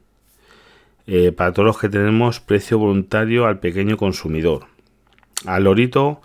eh, 1.09 1.31
para 1.31 1.53
todos 1.53 1.67
los 1.67 1.79
que 1.79 1.89
tenemos 1.89 2.41
precio 2.41 2.79
voluntario 2.79 3.47
al 3.47 3.61
pequeño 3.61 3.97
consumidor. 3.97 4.67
Al 5.45 5.65
lorito, 5.65 6.21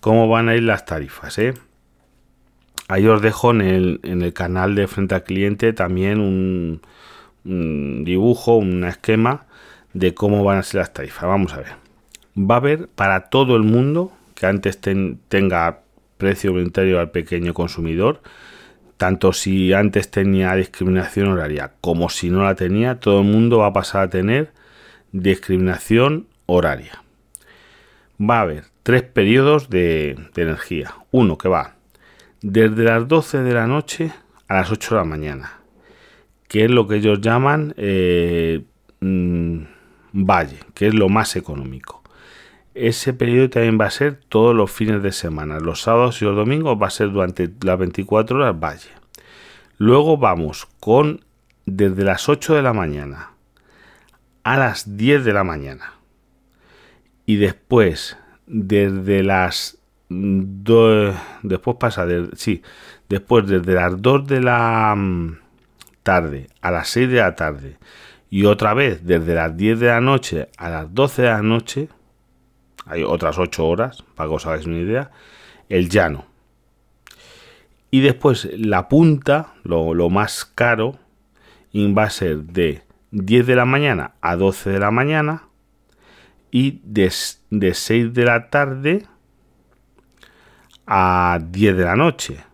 cómo 0.00 0.28
van 0.28 0.48
a 0.48 0.56
ir 0.56 0.64
las 0.64 0.84
tarifas. 0.84 1.38
Eh? 1.38 1.54
Ahí 2.88 3.06
os 3.06 3.22
dejo 3.22 3.52
en 3.52 3.62
el, 3.62 4.32
canal 4.34 4.74
de 4.74 4.86
frente 4.86 5.14
al 5.14 5.24
cliente 5.24 5.72
también 5.72 6.20
un, 6.20 8.04
dibujo, 8.04 8.56
un 8.56 8.84
esquema 8.84 9.46
de 9.94 10.12
cómo 10.12 10.44
van 10.44 10.58
a 10.58 10.62
ser 10.62 10.80
las 10.80 10.92
tarifas. 10.92 11.24
Vamos 11.24 11.54
a 11.54 11.58
ver. 11.58 11.72
Va 12.36 12.56
a 12.56 12.58
haber 12.58 12.88
para 12.88 13.30
todo 13.30 13.56
el 13.56 13.62
mundo 13.62 14.12
que 14.34 14.46
antes 14.46 14.78
tenga 14.80 15.80
precio 16.18 16.52
voluntario 16.52 17.00
al 17.00 17.10
pequeño 17.10 17.54
consumidor, 17.54 18.20
tanto 18.96 19.32
si 19.32 19.72
antes 19.72 20.10
tenía 20.10 20.54
discriminación 20.54 21.28
horaria 21.28 21.72
como 21.80 22.08
si 22.08 22.30
no 22.30 22.44
la 22.44 22.54
tenía, 22.54 23.00
todo 23.00 23.20
el 23.20 23.26
mundo 23.26 23.58
va 23.58 23.68
a 23.68 23.72
pasar 23.72 24.02
a 24.02 24.10
tener 24.10 24.52
discriminación 25.12 26.26
horaria. 26.46 27.02
Va 28.20 28.38
a 28.38 28.42
haber 28.42 28.64
tres 28.82 29.02
periodos 29.02 29.70
de, 29.70 30.16
energía. 30.36 30.94
Uno 31.10 31.36
que 31.38 31.48
va 31.48 31.74
desde 32.42 32.84
las 32.84 33.08
12 33.08 33.38
de 33.38 33.54
la 33.54 33.66
noche 33.66 34.12
a 34.46 34.54
las 34.54 34.70
8 34.70 34.94
de 34.94 35.00
la 35.00 35.04
mañana, 35.04 35.52
que 36.46 36.64
es 36.64 36.70
lo 36.70 36.86
que 36.86 36.96
ellos 36.96 37.20
llaman 37.20 37.74
eh, 37.76 38.62
mm, 39.00 39.58
valle, 40.12 40.58
que 40.74 40.88
es 40.88 40.94
lo 40.94 41.08
más 41.08 41.34
económico. 41.36 42.03
Ese 42.74 43.14
periodo 43.14 43.50
también 43.50 43.80
va 43.80 43.86
a 43.86 43.90
ser 43.90 44.20
todos 44.28 44.54
los 44.54 44.70
fines 44.70 45.02
de 45.02 45.12
semana, 45.12 45.60
los 45.60 45.82
sábados 45.82 46.20
y 46.20 46.24
los 46.24 46.34
domingos 46.34 46.80
va 46.80 46.88
a 46.88 46.90
ser 46.90 47.10
durante 47.10 47.48
las 47.62 47.78
24 47.78 48.36
horas 48.36 48.58
valle. 48.58 48.90
Luego 49.78 50.16
vamos 50.16 50.66
con 50.80 51.24
desde 51.66 52.04
las 52.04 52.28
8 52.28 52.54
de 52.54 52.62
la 52.62 52.72
mañana 52.72 53.30
a 54.44 54.58
las 54.58 54.96
10 54.96 55.24
de 55.24 55.32
la 55.32 55.44
mañana. 55.44 55.94
Y 57.26 57.36
después 57.36 58.16
desde 58.46 59.22
las 59.22 59.78
después 60.08 61.76
pasa 61.80 62.06
de, 62.06 62.28
sí, 62.36 62.62
después 63.08 63.46
desde 63.46 63.72
las 63.74 64.00
2 64.00 64.26
de 64.28 64.40
la 64.40 64.94
mm, 64.96 65.38
tarde 66.02 66.48
a 66.60 66.70
las 66.70 66.88
6 66.90 67.08
de 67.08 67.16
la 67.16 67.34
tarde 67.34 67.78
y 68.30 68.44
otra 68.44 68.74
vez 68.74 69.04
desde 69.04 69.34
las 69.34 69.56
10 69.56 69.80
de 69.80 69.86
la 69.86 70.00
noche 70.00 70.48
a 70.58 70.68
las 70.68 70.94
12 70.94 71.22
de 71.22 71.28
la 71.28 71.42
noche, 71.42 71.88
hay 72.86 73.02
otras 73.02 73.38
8 73.38 73.66
horas, 73.66 74.04
para 74.14 74.28
que 74.28 74.34
os 74.34 74.46
hagáis 74.46 74.66
una 74.66 74.78
idea, 74.78 75.10
el 75.68 75.88
llano. 75.88 76.26
Y 77.90 78.00
después 78.00 78.48
la 78.56 78.88
punta, 78.88 79.54
lo, 79.62 79.94
lo 79.94 80.10
más 80.10 80.44
caro, 80.44 80.98
va 81.74 82.04
a 82.04 82.10
ser 82.10 82.38
de 82.38 82.82
10 83.10 83.46
de 83.46 83.56
la 83.56 83.64
mañana 83.64 84.12
a 84.20 84.36
12 84.36 84.70
de 84.70 84.78
la 84.78 84.90
mañana 84.90 85.44
y 86.50 86.80
de, 86.84 87.12
de 87.50 87.74
6 87.74 88.14
de 88.14 88.24
la 88.24 88.48
tarde 88.50 89.06
a 90.86 91.38
10 91.42 91.76
de 91.76 91.84
la 91.84 91.96
noche. 91.96 92.44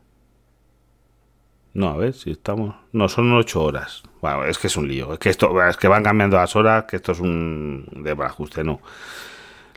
No, 1.72 1.88
a 1.88 1.96
ver 1.96 2.14
si 2.14 2.30
estamos. 2.30 2.74
No, 2.92 3.08
son 3.08 3.32
8 3.32 3.62
horas. 3.62 4.02
Bueno, 4.20 4.44
es 4.44 4.58
que 4.58 4.66
es 4.66 4.76
un 4.76 4.88
lío. 4.88 5.12
Es 5.12 5.18
que 5.18 5.30
esto, 5.30 5.62
es 5.66 5.76
que 5.76 5.88
van 5.88 6.02
cambiando 6.02 6.36
las 6.36 6.56
horas, 6.56 6.84
que 6.84 6.96
esto 6.96 7.12
es 7.12 7.20
un 7.20 7.86
de 8.02 8.12
ajuste, 8.12 8.64
no. 8.64 8.80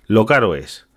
Lo 0.07 0.25
caro 0.25 0.55
es. 0.55 0.87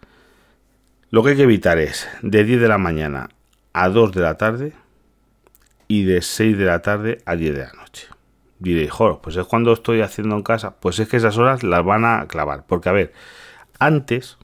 Lo 1.10 1.22
que 1.22 1.30
hay 1.30 1.36
que 1.36 1.42
evitar 1.42 1.78
es 1.78 2.08
de 2.22 2.44
10 2.44 2.60
de 2.60 2.68
la 2.68 2.78
mañana 2.78 3.28
a 3.72 3.88
2 3.88 4.12
de 4.12 4.20
la 4.20 4.36
tarde 4.36 4.72
y 5.88 6.04
de 6.04 6.22
6 6.22 6.58
de 6.58 6.64
la 6.64 6.82
tarde 6.82 7.18
a 7.24 7.36
10 7.36 7.54
de 7.54 7.60
la 7.60 7.72
noche 7.72 8.08
diréis, 8.58 8.90
joder, 8.90 9.18
pues 9.22 9.36
es 9.36 9.46
cuando 9.46 9.72
estoy 9.72 10.00
haciendo 10.00 10.36
en 10.36 10.42
casa. 10.42 10.76
Pues 10.80 10.98
es 10.98 11.08
que 11.08 11.16
esas 11.16 11.38
horas 11.38 11.62
las 11.62 11.84
van 11.84 12.04
a 12.04 12.26
clavar. 12.26 12.64
Porque, 12.66 12.88
a 12.88 12.92
ver, 12.92 13.12
antes, 13.78 14.38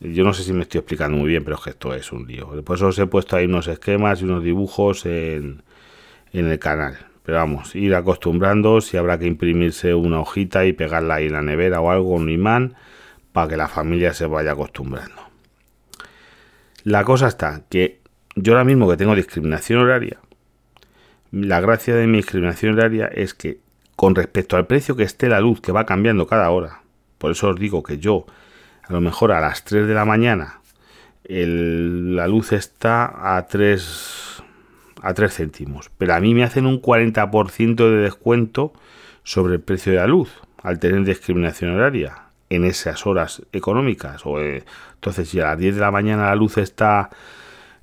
yo 0.00 0.24
no 0.24 0.32
sé 0.32 0.42
si 0.42 0.52
me 0.52 0.62
estoy 0.62 0.78
explicando 0.80 1.16
muy 1.16 1.28
bien, 1.28 1.44
pero 1.44 1.56
es 1.56 1.62
que 1.62 1.70
esto 1.70 1.94
es 1.94 2.12
un 2.12 2.26
lío. 2.26 2.50
Después 2.54 2.80
os 2.82 2.98
he 2.98 3.06
puesto 3.06 3.36
ahí 3.36 3.46
unos 3.46 3.68
esquemas 3.68 4.20
y 4.20 4.24
unos 4.24 4.42
dibujos 4.42 5.06
en, 5.06 5.62
en 6.32 6.50
el 6.50 6.58
canal. 6.58 6.98
Pero 7.24 7.38
vamos, 7.38 7.74
ir 7.76 7.94
acostumbrando, 7.94 8.80
si 8.80 8.96
habrá 8.96 9.18
que 9.18 9.26
imprimirse 9.26 9.94
una 9.94 10.20
hojita 10.20 10.64
y 10.64 10.72
pegarla 10.72 11.16
ahí 11.16 11.26
en 11.26 11.34
la 11.34 11.42
nevera 11.42 11.80
o 11.80 11.90
algo, 11.90 12.10
un 12.10 12.28
imán, 12.28 12.74
para 13.32 13.48
que 13.48 13.56
la 13.56 13.68
familia 13.68 14.12
se 14.14 14.26
vaya 14.26 14.52
acostumbrando. 14.52 15.22
La 16.84 17.04
cosa 17.04 17.28
está 17.28 17.62
que 17.68 18.00
yo 18.34 18.52
ahora 18.52 18.64
mismo 18.64 18.88
que 18.88 18.96
tengo 18.96 19.14
discriminación 19.14 19.80
horaria, 19.80 20.18
la 21.30 21.60
gracia 21.60 21.94
de 21.94 22.06
mi 22.06 22.18
discriminación 22.18 22.74
horaria 22.74 23.06
es 23.06 23.34
que 23.34 23.60
con 23.96 24.14
respecto 24.14 24.56
al 24.56 24.66
precio 24.66 24.96
que 24.96 25.04
esté 25.04 25.28
la 25.28 25.40
luz, 25.40 25.60
que 25.60 25.72
va 25.72 25.86
cambiando 25.86 26.26
cada 26.26 26.50
hora, 26.50 26.82
por 27.18 27.30
eso 27.30 27.48
os 27.48 27.56
digo 27.56 27.82
que 27.82 27.98
yo, 27.98 28.26
a 28.82 28.92
lo 28.92 29.00
mejor 29.00 29.32
a 29.32 29.40
las 29.40 29.64
3 29.64 29.86
de 29.86 29.94
la 29.94 30.04
mañana, 30.04 30.60
la 31.24 32.26
luz 32.26 32.52
está 32.52 33.36
a 33.36 33.46
3, 33.46 34.42
a 35.02 35.14
3 35.14 35.32
céntimos, 35.32 35.90
pero 35.96 36.14
a 36.14 36.20
mí 36.20 36.34
me 36.34 36.42
hacen 36.42 36.66
un 36.66 36.82
40% 36.82 37.76
de 37.76 37.96
descuento 37.96 38.72
sobre 39.22 39.54
el 39.54 39.60
precio 39.60 39.92
de 39.92 39.98
la 39.98 40.06
luz, 40.06 40.30
al 40.62 40.80
tener 40.80 41.04
discriminación 41.04 41.70
horaria 41.70 42.31
en 42.54 42.64
esas 42.64 43.06
horas 43.06 43.42
económicas. 43.52 44.26
O, 44.26 44.40
eh, 44.40 44.64
entonces, 44.94 45.28
si 45.28 45.40
a 45.40 45.44
las 45.44 45.58
10 45.58 45.76
de 45.76 45.80
la 45.80 45.90
mañana 45.90 46.26
la 46.26 46.34
luz 46.34 46.58
está, 46.58 47.10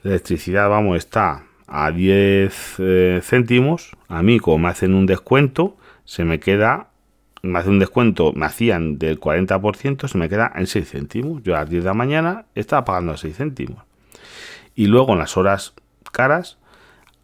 la 0.03 0.11
electricidad, 0.11 0.69
vamos, 0.69 0.97
está 0.97 1.43
a 1.67 1.91
10 1.91 2.75
eh, 2.79 3.19
céntimos, 3.23 3.91
a 4.07 4.23
mí 4.23 4.39
como 4.39 4.59
me 4.59 4.69
hacen 4.69 4.93
un 4.93 5.05
descuento, 5.05 5.77
se 6.05 6.23
me 6.23 6.39
queda, 6.39 6.89
me 7.41 7.59
hace 7.59 7.69
un 7.69 7.79
descuento, 7.79 8.33
me 8.33 8.45
hacían 8.45 8.97
del 8.97 9.19
40%, 9.19 10.07
se 10.07 10.17
me 10.17 10.29
queda 10.29 10.51
en 10.55 10.67
6 10.67 10.89
céntimos. 10.89 11.43
Yo 11.43 11.55
a 11.55 11.61
las 11.61 11.69
10 11.69 11.83
de 11.83 11.89
la 11.89 11.93
mañana 11.93 12.45
estaba 12.55 12.85
pagando 12.85 13.11
a 13.11 13.17
6 13.17 13.37
céntimos. 13.37 13.83
Y 14.75 14.87
luego 14.87 15.13
en 15.13 15.19
las 15.19 15.37
horas 15.37 15.73
caras, 16.11 16.57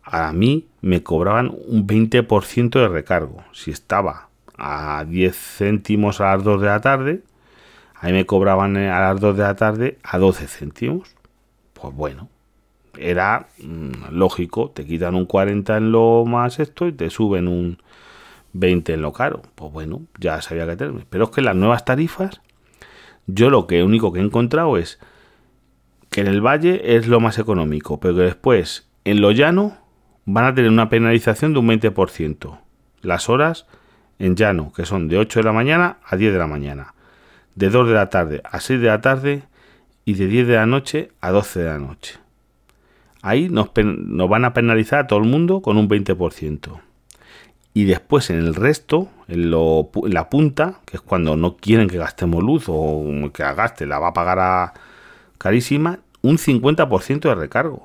a 0.03 0.31
mí 0.33 0.67
me 0.81 1.01
cobraban 1.03 1.51
un 1.67 1.87
20% 1.87 2.79
de 2.79 2.87
recargo. 2.87 3.43
Si 3.51 3.71
estaba 3.71 4.29
a 4.57 5.03
10 5.07 5.35
céntimos 5.35 6.21
a 6.21 6.35
las 6.35 6.43
2 6.43 6.61
de 6.61 6.67
la 6.67 6.81
tarde, 6.81 7.23
ahí 8.05 8.13
me 8.13 8.27
cobraban 8.27 8.77
a 8.77 8.99
las 8.99 9.19
2 9.19 9.35
de 9.35 9.43
la 9.43 9.55
tarde 9.55 9.97
a 10.03 10.19
12 10.19 10.45
céntimos. 10.45 11.15
Pues 11.73 11.91
bueno, 11.95 12.29
era 12.99 13.47
mm, 13.57 14.11
lógico, 14.11 14.69
te 14.69 14.85
quitan 14.85 15.15
un 15.15 15.25
40 15.25 15.75
en 15.77 15.91
lo 15.91 16.23
más 16.23 16.59
esto 16.59 16.87
y 16.87 16.91
te 16.91 17.09
suben 17.09 17.47
un 17.47 17.81
20 18.53 18.93
en 18.93 19.01
lo 19.01 19.11
caro. 19.11 19.41
Pues 19.55 19.71
bueno, 19.73 20.03
ya 20.19 20.39
sabía 20.43 20.67
que 20.67 20.75
tenerme. 20.75 21.07
Pero 21.09 21.23
es 21.23 21.29
que 21.31 21.41
las 21.41 21.55
nuevas 21.55 21.83
tarifas, 21.83 22.41
yo 23.25 23.49
lo 23.49 23.65
que 23.65 23.83
único 23.83 24.13
que 24.13 24.19
he 24.19 24.23
encontrado 24.23 24.77
es 24.77 24.99
que 26.11 26.21
en 26.21 26.27
el 26.27 26.41
valle 26.41 26.97
es 26.97 27.07
lo 27.07 27.19
más 27.19 27.39
económico, 27.39 27.99
pero 27.99 28.13
que 28.13 28.21
después 28.21 28.87
en 29.03 29.19
lo 29.19 29.31
llano 29.31 29.79
van 30.25 30.45
a 30.45 30.53
tener 30.53 30.69
una 30.69 30.89
penalización 30.89 31.53
de 31.53 31.59
un 31.59 31.69
20%. 31.69 32.59
Las 33.01 33.29
horas 33.29 33.65
en 34.19 34.35
llano, 34.35 34.71
que 34.73 34.85
son 34.85 35.07
de 35.07 35.17
8 35.17 35.39
de 35.39 35.43
la 35.43 35.53
mañana 35.53 35.97
a 36.05 36.15
10 36.15 36.33
de 36.33 36.39
la 36.39 36.47
mañana, 36.47 36.94
de 37.55 37.69
2 37.69 37.87
de 37.87 37.93
la 37.93 38.09
tarde 38.09 38.41
a 38.43 38.59
6 38.59 38.81
de 38.81 38.87
la 38.87 39.01
tarde 39.01 39.43
y 40.05 40.13
de 40.13 40.27
10 40.27 40.47
de 40.47 40.55
la 40.55 40.65
noche 40.65 41.11
a 41.21 41.31
12 41.31 41.59
de 41.59 41.65
la 41.65 41.79
noche 41.79 42.25
ahí 43.25 43.49
nos, 43.49 43.71
van 43.73 44.45
a 44.45 44.53
penalizar 44.53 44.99
a 44.99 45.07
todo 45.07 45.17
el 45.17 45.25
mundo 45.25 45.61
con 45.61 45.77
un 45.77 45.89
20%. 45.89 46.79
Y 47.73 47.85
después 47.85 48.29
en 48.29 48.37
el 48.37 48.53
resto, 48.53 49.09
en, 49.27 49.49
la 49.49 50.29
punta, 50.29 50.79
que 50.85 50.97
es 50.97 51.01
cuando 51.01 51.35
no 51.35 51.57
quieren 51.57 51.89
que 51.89 51.97
gastemos 51.97 52.43
luz 52.43 52.65
o 52.67 53.03
que 53.33 53.41
la 53.41 53.55
gaste, 53.55 53.87
la 53.87 53.97
va 53.97 54.09
a 54.09 54.13
pagar 54.13 54.39
a 54.39 54.73
carísima, 55.39 55.99
un 56.21 56.37
50% 56.37 57.21
de 57.21 57.35
recargo. 57.35 57.83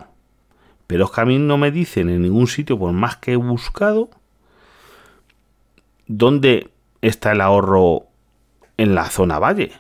Pero 0.87 1.07
es 1.07 1.11
que 1.11 1.21
a 1.23 1.25
mí 1.25 1.39
no 1.39 1.57
me 1.57 1.71
dicen 1.71 2.11
en 2.11 2.21
ningún 2.21 2.47
sitio, 2.47 2.79
por 2.79 2.93
más 2.93 3.17
que 3.17 3.33
he 3.33 3.37
buscado, 3.37 4.11
dónde 6.07 6.69
está 7.01 7.33
el 7.33 7.41
ahorro 7.41 8.09
en 8.81 8.95
la 8.95 9.11
zona 9.11 9.39
valle. 9.39 9.73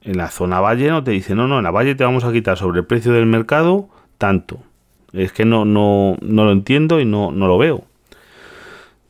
En 0.00 0.16
la 0.16 0.30
zona 0.30 0.60
valle 0.60 0.88
no 0.88 1.04
te 1.04 1.10
dicen, 1.10 1.36
no, 1.36 1.46
no, 1.46 1.58
en 1.58 1.64
la 1.64 1.70
valle 1.70 1.94
te 1.94 2.04
vamos 2.04 2.24
a 2.24 2.32
quitar 2.32 2.56
sobre 2.56 2.80
el 2.80 2.86
precio 2.86 3.12
del 3.12 3.26
mercado 3.26 3.90
tanto. 4.16 4.60
Es 5.12 5.32
que 5.32 5.44
no, 5.44 5.66
no, 5.66 6.16
no 6.22 6.46
lo 6.46 6.52
entiendo 6.52 7.00
y 7.00 7.04
no, 7.04 7.32
no 7.32 7.46
lo 7.46 7.58
veo. 7.58 7.84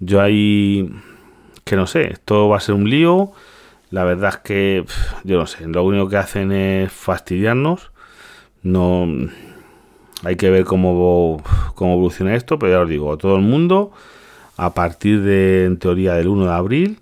Yo 0.00 0.20
ahí, 0.20 0.90
que 1.62 1.76
no 1.76 1.86
sé, 1.86 2.12
esto 2.12 2.48
va 2.48 2.56
a 2.56 2.60
ser 2.60 2.74
un 2.74 2.90
lío. 2.90 3.30
La 3.90 4.02
verdad 4.02 4.30
es 4.30 4.36
que, 4.38 4.84
yo 5.22 5.38
no 5.38 5.46
sé, 5.46 5.68
lo 5.68 5.84
único 5.84 6.08
que 6.08 6.16
hacen 6.16 6.50
es 6.50 6.90
fastidiarnos. 6.90 7.92
No, 8.64 9.06
hay 10.24 10.34
que 10.34 10.50
ver 10.50 10.64
cómo, 10.64 11.40
cómo 11.76 11.92
evoluciona 11.92 12.34
esto, 12.34 12.58
pero 12.58 12.72
ya 12.72 12.80
os 12.80 12.88
digo, 12.88 13.16
todo 13.16 13.36
el 13.36 13.42
mundo, 13.42 13.92
a 14.56 14.74
partir 14.74 15.22
de, 15.22 15.66
en 15.66 15.76
teoría, 15.76 16.14
del 16.14 16.26
1 16.26 16.46
de 16.46 16.52
abril, 16.52 16.98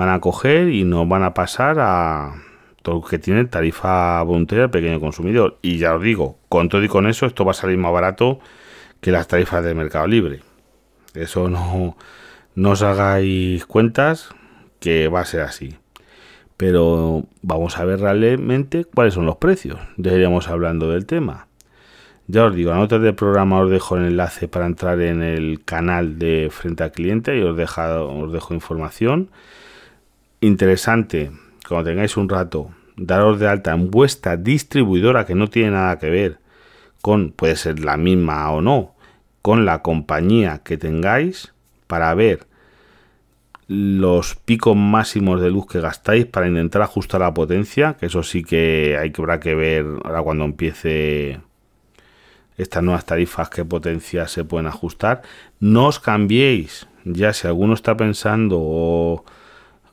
van 0.00 0.08
a 0.08 0.20
coger 0.20 0.70
y 0.70 0.84
nos 0.84 1.06
van 1.06 1.22
a 1.22 1.34
pasar 1.34 1.76
a, 1.78 2.34
todo 2.80 3.02
que 3.02 3.18
tiene 3.18 3.44
tarifa 3.44 4.22
voluntaria 4.22 4.64
al 4.64 4.70
pequeño 4.70 4.98
consumidor. 4.98 5.58
Y 5.60 5.76
ya 5.76 5.94
os 5.94 6.02
digo, 6.02 6.38
con 6.48 6.70
todo 6.70 6.82
y 6.82 6.88
con 6.88 7.06
eso, 7.06 7.26
esto 7.26 7.44
va 7.44 7.50
a 7.50 7.54
salir 7.54 7.76
más 7.76 7.92
barato 7.92 8.40
que 9.02 9.10
las 9.10 9.28
tarifas 9.28 9.62
del 9.62 9.74
mercado 9.74 10.06
libre. 10.06 10.40
Eso 11.12 11.50
no, 11.50 11.98
no 12.54 12.70
os 12.70 12.82
hagáis 12.82 13.66
cuentas, 13.66 14.30
que 14.78 15.08
va 15.08 15.20
a 15.20 15.26
ser 15.26 15.42
así. 15.42 15.76
Pero 16.56 17.24
vamos 17.42 17.76
a 17.78 17.84
ver 17.84 18.00
realmente 18.00 18.86
cuáles 18.86 19.12
son 19.12 19.26
los 19.26 19.36
precios. 19.36 19.78
Ya 19.98 20.12
iríamos 20.12 20.48
hablando 20.48 20.90
del 20.90 21.04
tema. 21.04 21.46
Ya 22.26 22.46
os 22.46 22.54
digo, 22.54 22.72
a 22.72 22.76
notas 22.76 23.02
del 23.02 23.14
programa 23.14 23.60
os 23.60 23.70
dejo 23.70 23.96
el 23.98 24.06
enlace 24.06 24.48
para 24.48 24.64
entrar 24.64 24.98
en 25.02 25.22
el 25.22 25.62
canal 25.62 26.18
de 26.18 26.48
Frente 26.50 26.84
al 26.84 26.92
Cliente 26.92 27.36
y 27.36 27.42
os, 27.42 27.58
os 27.58 28.32
dejo 28.32 28.54
información. 28.54 29.28
Interesante, 30.42 31.30
cuando 31.68 31.90
tengáis 31.90 32.16
un 32.16 32.28
rato, 32.28 32.70
daros 32.96 33.38
de 33.38 33.46
alta 33.46 33.72
en 33.72 33.90
vuestra 33.90 34.38
distribuidora 34.38 35.26
que 35.26 35.34
no 35.34 35.48
tiene 35.48 35.72
nada 35.72 35.98
que 35.98 36.08
ver 36.08 36.38
con, 37.02 37.32
puede 37.32 37.56
ser 37.56 37.80
la 37.80 37.98
misma 37.98 38.50
o 38.50 38.62
no, 38.62 38.94
con 39.42 39.66
la 39.66 39.82
compañía 39.82 40.62
que 40.64 40.78
tengáis 40.78 41.52
para 41.86 42.14
ver 42.14 42.46
los 43.66 44.34
picos 44.34 44.76
máximos 44.76 45.40
de 45.42 45.50
luz 45.50 45.66
que 45.66 45.80
gastáis 45.80 46.24
para 46.24 46.48
intentar 46.48 46.82
ajustar 46.82 47.20
la 47.20 47.34
potencia, 47.34 47.96
que 48.00 48.06
eso 48.06 48.22
sí 48.22 48.42
que 48.42 48.96
hay 48.98 49.12
que 49.12 49.20
habrá 49.20 49.40
que 49.40 49.54
ver 49.54 49.84
ahora 50.04 50.22
cuando 50.22 50.44
empiece 50.44 51.40
estas 52.56 52.82
nuevas 52.82 53.04
tarifas, 53.04 53.50
qué 53.50 53.64
potencia 53.64 54.26
se 54.26 54.44
pueden 54.44 54.66
ajustar. 54.66 55.22
No 55.60 55.86
os 55.86 56.00
cambiéis, 56.00 56.88
ya 57.04 57.32
si 57.32 57.46
alguno 57.46 57.74
está 57.74 57.96
pensando 57.96 59.24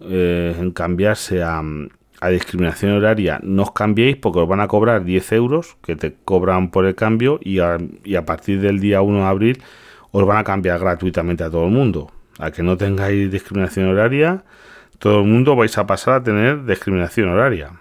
eh, 0.02 0.56
en 0.60 0.72
cambiarse 0.72 1.44
a, 1.44 1.64
discriminación 2.32 2.94
horaria, 2.94 3.40
no 3.44 3.64
os 3.64 3.72
cambiéis 3.72 4.18
porque 4.18 4.40
os 4.40 4.48
van 4.48 4.60
a 4.60 4.68
cobrar 4.68 5.04
10 5.04 5.32
euros 5.34 5.78
que 5.84 5.96
te 5.96 6.16
cobran 6.26 6.72
por 6.72 6.86
el 6.86 6.96
cambio 6.96 7.40
y 7.44 7.60
a, 7.60 8.26
partir 8.26 8.60
del 8.60 8.80
día 8.80 9.02
1 9.02 9.20
de 9.20 9.26
abril 9.26 9.64
os 10.12 10.26
van 10.26 10.38
a 10.38 10.44
cambiar 10.44 10.80
gratuitamente 10.80 11.44
a 11.44 11.52
todo 11.52 11.66
el 11.66 11.72
mundo. 11.72 12.12
A 12.40 12.52
que 12.52 12.64
no 12.64 12.76
tengáis 12.78 13.30
discriminación 13.30 13.88
horaria, 13.88 14.44
todo 14.98 15.22
el 15.22 15.28
mundo 15.28 15.56
vais 15.56 15.78
a 15.78 15.86
pasar 15.86 16.16
a 16.16 16.24
tener 16.24 16.66
discriminación 16.66 17.30
horaria. 17.30 17.72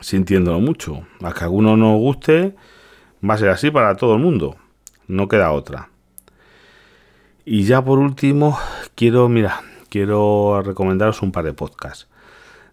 Sintiéndolo 0.00 0.60
mucho. 0.60 1.06
A 1.22 1.32
que 1.32 1.44
alguno 1.44 1.76
no 1.76 1.96
os 1.96 2.00
guste, 2.00 2.54
Va 3.22 3.34
a 3.34 3.38
ser 3.38 3.50
así 3.50 3.70
para 3.70 3.96
todo 3.96 4.14
el 4.14 4.20
mundo. 4.20 4.56
No 5.06 5.28
queda 5.28 5.52
otra. 5.52 5.90
Y 7.44 7.64
ya 7.64 7.84
por 7.84 7.98
último, 7.98 8.58
quiero, 8.94 9.28
mira, 9.28 9.60
quiero 9.90 10.62
recomendaros 10.62 11.20
un 11.22 11.32
par 11.32 11.44
de 11.44 11.52
podcasts. 11.52 12.08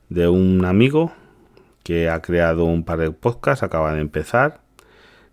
De 0.10 0.30
un 0.30 0.64
amigo 0.64 1.12
que 1.84 2.10
ha 2.10 2.22
creado 2.22 2.66
un 2.66 2.84
par 2.86 3.00
de 3.00 3.12
podcasts, 3.12 3.64
acaba 3.64 3.94
de 3.94 4.02
empezar. 4.02 4.62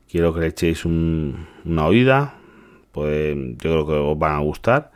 Quiero 0.08 0.34
que 0.34 0.40
le 0.40 0.46
echéis 0.48 0.84
una 0.84 1.86
oída. 1.86 2.34
Pues 2.90 3.36
yo 3.36 3.70
creo 3.70 3.86
que 3.86 3.92
os 3.92 4.18
van 4.18 4.32
a 4.32 4.40
gustar. 4.40 4.90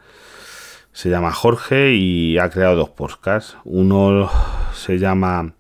Se 0.92 1.10
llama 1.10 1.30
Jorge 1.30 1.94
y 1.94 2.38
ha 2.38 2.50
creado 2.50 2.74
dos 2.74 2.90
podcasts. 2.90 3.56
Uno 3.64 4.28
se 4.74 4.98
llama 4.98 5.54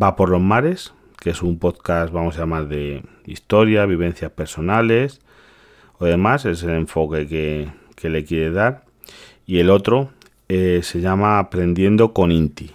Va 0.00 0.16
por 0.16 0.28
los 0.28 0.42
mares, 0.42 0.92
que 1.18 1.30
es 1.30 1.42
un 1.42 1.58
podcast, 1.58 2.12
vamos 2.12 2.36
a 2.36 2.40
llamar, 2.40 2.68
de 2.68 3.02
historia, 3.24 3.86
vivencias 3.86 4.30
personales 4.30 5.22
o 5.98 6.04
demás, 6.04 6.44
es 6.44 6.62
el 6.62 6.70
enfoque 6.70 7.26
que, 7.26 8.08
le 8.08 8.24
quiere 8.24 8.50
dar. 8.50 8.84
Y 9.46 9.58
el 9.58 9.70
otro 9.70 10.10
eh, 10.48 10.80
se 10.82 11.00
llama 11.00 11.38
Aprendiendo 11.38 12.12
con 12.12 12.30
Inti. 12.30 12.72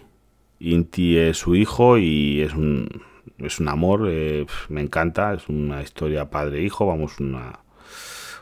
Inti 0.59 1.17
es 1.17 1.37
su 1.37 1.55
hijo 1.55 1.97
y 1.97 2.41
es 2.41 2.53
un, 2.53 3.03
es 3.37 3.59
un 3.59 3.67
amor, 3.67 4.07
eh, 4.09 4.45
me 4.69 4.81
encanta, 4.81 5.33
es 5.33 5.49
una 5.49 5.81
historia 5.81 6.29
padre-hijo, 6.29 6.85
vamos, 6.85 7.19
una, 7.19 7.59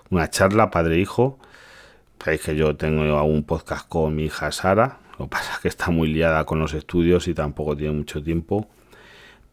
una 0.10 0.30
charla 0.30 0.72
padre-hijo. 0.72 1.40
Sabéis 2.24 2.42
que 2.42 2.56
yo 2.56 2.76
tengo 2.76 3.24
un 3.24 3.44
podcast 3.44 3.88
con 3.88 4.16
mi 4.16 4.26
hija 4.26 4.52
Sara, 4.52 5.00
lo 5.18 5.26
que 5.26 5.30
pasa 5.30 5.54
es 5.54 5.60
que 5.60 5.68
está 5.70 5.90
muy 5.90 6.10
liada 6.10 6.46
con 6.46 6.60
los 6.60 6.74
estudios 6.74 7.28
y 7.28 7.34
tampoco 7.34 7.78
tiene 7.78 7.94
mucho 7.94 8.22
tiempo 8.22 8.68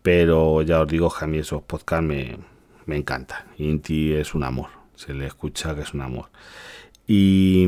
pero 0.07 0.63
ya 0.63 0.83
os 0.83 0.87
digo 0.87 1.13
que 1.13 1.25
a 1.25 1.27
mí 1.27 1.39
esos 1.39 1.63
podcasts 1.65 2.07
me, 2.07 2.39
me 2.85 2.97
encantan. 2.97 3.45
Inti 3.59 4.13
es 4.13 4.37
un 4.37 4.45
amor, 4.45 4.69
se 4.95 5.13
le 5.13 5.27
escucha 5.27 5.75
que 5.75 5.81
es 5.81 5.95
un 5.95 6.01
amor. 6.01 6.31
Y, 7.09 7.67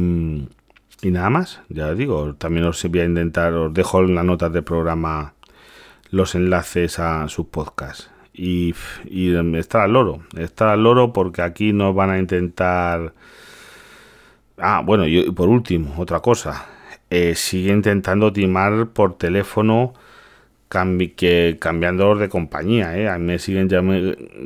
nada 1.02 1.30
más, 1.30 1.60
ya 1.68 1.88
os 1.88 1.98
digo, 1.98 2.34
también 2.34 2.66
os 2.66 2.82
voy 2.84 3.00
a 3.00 3.04
intentar, 3.04 3.52
os 3.52 3.72
dejo 3.72 4.00
en 4.00 4.14
las 4.14 4.24
notas 4.24 4.52
del 4.52 4.64
programa 4.64 5.34
los 6.10 6.34
enlaces 6.34 6.98
a 6.98 7.28
sus 7.28 7.46
podcasts. 7.46 8.10
Y, 8.34 8.74
y 9.04 9.34
estar 9.56 9.82
al 9.82 9.92
loro, 9.92 10.20
estar 10.36 10.68
al 10.68 10.82
loro 10.82 11.12
porque 11.12 11.42
aquí 11.42 11.72
nos 11.72 11.94
van 11.94 12.10
a 12.10 12.18
intentar... 12.18 13.12
Ah, 14.58 14.82
bueno, 14.84 15.06
y 15.06 15.30
por 15.30 15.48
último, 15.48 15.94
otra 15.98 16.20
cosa. 16.20 16.66
Eh, 17.10 17.34
sigue 17.34 17.72
intentando 17.72 18.32
timar 18.32 18.88
por 18.88 19.16
teléfono 19.16 19.94
que 20.68 21.56
cambiando 21.60 22.14
de 22.16 22.28
compañía. 22.28 22.96
¿eh? 22.96 23.08
A 23.08 23.18
mí 23.18 23.24
me 23.24 23.38
siguen, 23.38 23.68
ya, 23.68 23.82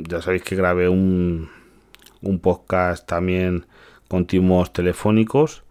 ya 0.07 0.21
sabéis 0.21 0.43
que 0.43 0.55
grabé 0.55 0.87
un, 0.87 1.49
un 2.21 2.39
podcast 2.39 3.07
también 3.07 3.65
con 4.07 4.25
timos 4.25 4.71
telefónicos 4.71 5.63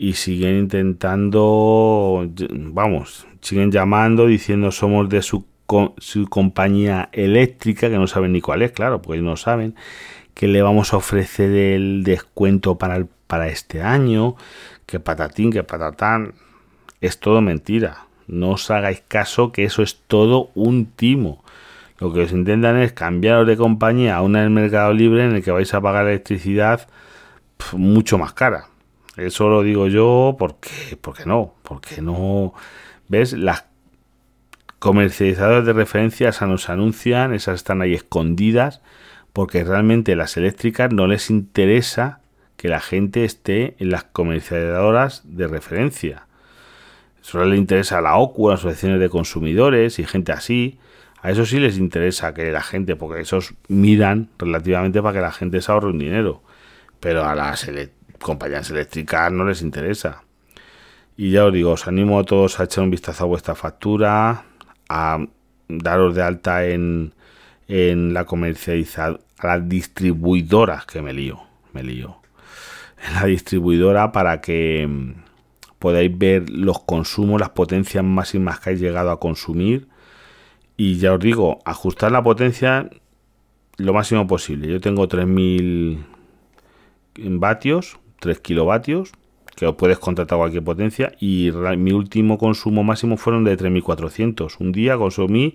y 0.00 0.14
siguen 0.14 0.58
intentando, 0.58 2.26
vamos, 2.50 3.26
siguen 3.42 3.70
llamando 3.70 4.26
diciendo 4.26 4.70
somos 4.70 5.08
de 5.10 5.20
su, 5.20 5.44
su 5.98 6.26
compañía 6.28 7.10
eléctrica, 7.12 7.90
que 7.90 7.98
no 7.98 8.06
saben 8.06 8.32
ni 8.32 8.40
cuál 8.40 8.62
es, 8.62 8.72
claro, 8.72 9.02
porque 9.02 9.20
no 9.20 9.36
saben, 9.36 9.74
que 10.32 10.48
le 10.48 10.62
vamos 10.62 10.94
a 10.94 10.96
ofrecer 10.96 11.50
el 11.50 12.02
descuento 12.02 12.78
para, 12.78 13.06
para 13.26 13.48
este 13.48 13.82
año, 13.82 14.36
que 14.86 15.00
patatín, 15.00 15.52
que 15.52 15.64
patatán, 15.64 16.32
es 17.02 17.20
todo 17.20 17.42
mentira 17.42 18.06
no 18.30 18.50
os 18.50 18.70
hagáis 18.70 19.02
caso 19.06 19.50
que 19.52 19.64
eso 19.64 19.82
es 19.82 20.00
todo 20.06 20.50
un 20.54 20.86
timo. 20.86 21.42
Lo 21.98 22.12
que 22.12 22.20
os 22.22 22.32
intentan 22.32 22.76
es 22.78 22.92
cambiaros 22.92 23.46
de 23.46 23.56
compañía 23.56 24.16
a 24.16 24.22
una 24.22 24.40
del 24.40 24.50
mercado 24.50 24.94
libre 24.94 25.24
en 25.24 25.34
el 25.34 25.42
que 25.42 25.50
vais 25.50 25.74
a 25.74 25.80
pagar 25.80 26.06
electricidad 26.06 26.88
mucho 27.72 28.16
más 28.16 28.32
cara. 28.32 28.69
Eso 29.26 29.48
lo 29.48 29.62
digo 29.62 29.86
yo 29.88 30.36
porque, 30.38 30.96
porque 31.00 31.26
no, 31.26 31.54
porque 31.62 32.00
no. 32.00 32.54
¿Ves? 33.08 33.32
Las 33.34 33.64
comercializadoras 34.78 35.66
de 35.66 35.72
referencia 35.74 36.32
se 36.32 36.46
nos 36.46 36.70
anuncian, 36.70 37.34
esas 37.34 37.56
están 37.56 37.82
ahí 37.82 37.92
escondidas, 37.92 38.80
porque 39.32 39.62
realmente 39.62 40.16
las 40.16 40.36
eléctricas 40.36 40.92
no 40.92 41.06
les 41.06 41.28
interesa 41.28 42.20
que 42.56 42.68
la 42.68 42.80
gente 42.80 43.24
esté 43.24 43.74
en 43.78 43.90
las 43.90 44.04
comercializadoras 44.04 45.22
de 45.24 45.46
referencia. 45.46 46.26
Solo 47.20 47.44
le 47.44 47.56
interesa 47.56 47.98
a 47.98 48.02
la 48.02 48.16
OCU, 48.16 48.50
asociaciones 48.50 49.00
de 49.00 49.10
consumidores 49.10 49.98
y 49.98 50.06
gente 50.06 50.32
así. 50.32 50.78
A 51.22 51.30
eso 51.30 51.44
sí 51.44 51.58
les 51.60 51.76
interesa 51.76 52.32
que 52.32 52.50
la 52.50 52.62
gente, 52.62 52.96
porque 52.96 53.20
esos 53.20 53.54
miran 53.68 54.30
relativamente 54.38 55.02
para 55.02 55.14
que 55.14 55.20
la 55.20 55.32
gente 55.32 55.60
se 55.60 55.70
ahorre 55.70 55.90
un 55.90 55.98
dinero. 55.98 56.42
Pero 56.98 57.24
a 57.26 57.34
las 57.34 57.66
compañías 58.20 58.70
eléctricas 58.70 59.32
no 59.32 59.44
les 59.44 59.62
interesa. 59.62 60.22
Y 61.16 61.32
ya 61.32 61.44
os 61.44 61.52
digo, 61.52 61.72
os 61.72 61.86
animo 61.86 62.18
a 62.18 62.24
todos 62.24 62.60
a 62.60 62.64
echar 62.64 62.84
un 62.84 62.90
vistazo 62.90 63.24
a 63.24 63.26
vuestra 63.26 63.54
factura, 63.54 64.44
a 64.88 65.18
daros 65.68 66.14
de 66.14 66.22
alta 66.22 66.66
en, 66.66 67.14
en 67.68 68.14
la 68.14 68.24
comercializadora, 68.24 69.20
a 69.38 69.46
las 69.46 69.68
distribuidoras, 69.68 70.86
que 70.86 71.02
me 71.02 71.12
lío, 71.12 71.40
me 71.72 71.82
lío. 71.82 72.16
En 73.06 73.14
la 73.14 73.24
distribuidora 73.24 74.12
para 74.12 74.40
que 74.40 75.14
podéis 75.78 76.16
ver 76.16 76.50
los 76.50 76.80
consumos, 76.80 77.40
las 77.40 77.50
potencias 77.50 78.04
máximas 78.04 78.60
que 78.60 78.70
habéis 78.70 78.82
llegado 78.82 79.10
a 79.10 79.20
consumir. 79.20 79.88
Y 80.76 80.98
ya 80.98 81.14
os 81.14 81.20
digo, 81.20 81.58
ajustar 81.64 82.12
la 82.12 82.22
potencia 82.22 82.88
lo 83.76 83.92
máximo 83.94 84.26
posible. 84.26 84.68
Yo 84.68 84.80
tengo 84.80 85.08
3000 85.08 86.04
vatios, 87.16 87.98
3 88.20 88.38
kilovatios, 88.40 89.12
que 89.56 89.70
puedes 89.72 89.98
contratar 89.98 90.38
cualquier 90.38 90.62
potencia. 90.62 91.12
Y 91.20 91.50
mi 91.76 91.92
último 91.92 92.38
consumo 92.38 92.84
máximo 92.84 93.16
fueron 93.16 93.44
de 93.44 93.56
3400. 93.56 94.60
Un 94.60 94.72
día 94.72 94.96
consumí 94.96 95.54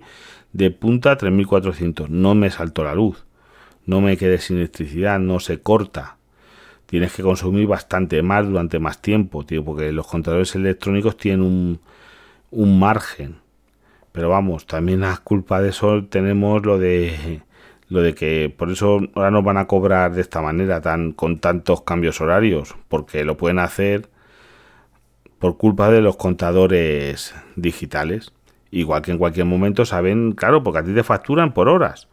de 0.52 0.70
punta 0.70 1.16
3400. 1.16 2.10
No 2.10 2.34
me 2.34 2.50
saltó 2.50 2.84
la 2.84 2.94
luz. 2.94 3.24
No 3.86 4.00
me 4.00 4.16
quedé 4.16 4.38
sin 4.38 4.58
electricidad, 4.58 5.18
no 5.18 5.40
se 5.40 5.60
corta 5.60 6.16
tienes 6.86 7.12
que 7.12 7.22
consumir 7.22 7.66
bastante 7.66 8.22
más 8.22 8.46
durante 8.46 8.78
más 8.78 9.02
tiempo, 9.02 9.44
tío, 9.44 9.64
porque 9.64 9.92
los 9.92 10.06
contadores 10.06 10.54
electrónicos 10.54 11.16
tienen 11.16 11.42
un, 11.42 11.80
un 12.50 12.78
margen. 12.78 13.36
Pero 14.12 14.30
vamos, 14.30 14.66
también 14.66 15.04
a 15.04 15.16
culpa 15.18 15.60
de 15.60 15.70
eso 15.70 16.04
tenemos 16.04 16.64
lo 16.64 16.78
de 16.78 17.42
lo 17.88 18.02
de 18.02 18.14
que 18.14 18.52
por 18.56 18.70
eso 18.70 19.00
ahora 19.14 19.30
nos 19.30 19.44
van 19.44 19.58
a 19.58 19.66
cobrar 19.66 20.14
de 20.14 20.20
esta 20.20 20.42
manera 20.42 20.80
tan 20.80 21.12
con 21.12 21.38
tantos 21.38 21.82
cambios 21.82 22.20
horarios, 22.20 22.74
porque 22.88 23.24
lo 23.24 23.36
pueden 23.36 23.58
hacer 23.58 24.08
por 25.38 25.56
culpa 25.56 25.90
de 25.90 26.00
los 26.00 26.16
contadores 26.16 27.34
digitales. 27.54 28.32
Igual 28.70 29.02
que 29.02 29.12
en 29.12 29.18
cualquier 29.18 29.46
momento 29.46 29.84
saben, 29.84 30.32
claro, 30.32 30.62
porque 30.62 30.80
a 30.80 30.84
ti 30.84 30.92
te 30.92 31.04
facturan 31.04 31.54
por 31.54 31.68
horas. 31.68 32.08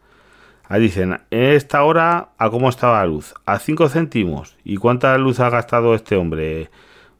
Ahí 0.68 0.80
dicen, 0.80 1.20
en 1.30 1.42
esta 1.42 1.82
hora, 1.82 2.30
¿a 2.38 2.50
cómo 2.50 2.68
estaba 2.68 3.00
la 3.00 3.06
luz? 3.06 3.34
A 3.44 3.58
5 3.58 3.88
céntimos. 3.88 4.56
¿Y 4.64 4.76
cuánta 4.76 5.18
luz 5.18 5.40
ha 5.40 5.50
gastado 5.50 5.94
este 5.94 6.16
hombre? 6.16 6.70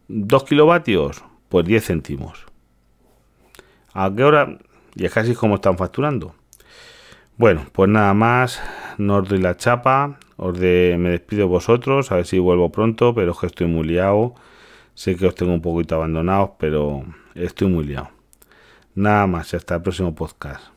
¿2 0.08 0.44
kilovatios? 0.44 1.24
Pues 1.50 1.66
10 1.66 1.84
céntimos. 1.84 2.46
¿A 3.92 4.10
qué 4.14 4.24
hora? 4.24 4.58
Y 4.94 5.04
es 5.04 5.12
casi 5.12 5.34
como 5.34 5.56
están 5.56 5.76
facturando. 5.76 6.34
Bueno, 7.36 7.66
pues 7.72 7.90
nada 7.90 8.14
más, 8.14 8.62
no 8.96 9.16
os 9.16 9.28
doy 9.28 9.38
la 9.40 9.56
chapa, 9.56 10.18
os 10.36 10.56
me 10.56 11.10
despido 11.10 11.48
vosotros, 11.48 12.12
a 12.12 12.16
ver 12.16 12.26
si 12.26 12.38
vuelvo 12.38 12.70
pronto, 12.70 13.12
pero 13.12 13.32
es 13.32 13.38
que 13.38 13.46
estoy 13.46 13.66
muy 13.66 13.86
liado. 13.88 14.34
Sé 14.94 15.16
que 15.16 15.26
os 15.26 15.34
tengo 15.34 15.52
un 15.52 15.60
poquito 15.60 15.96
abandonados, 15.96 16.50
pero 16.58 17.04
estoy 17.34 17.68
muy 17.68 17.84
liado. 17.84 18.10
Nada 18.94 19.26
más, 19.26 19.52
hasta 19.52 19.76
el 19.76 19.82
próximo 19.82 20.14
podcast. 20.14 20.73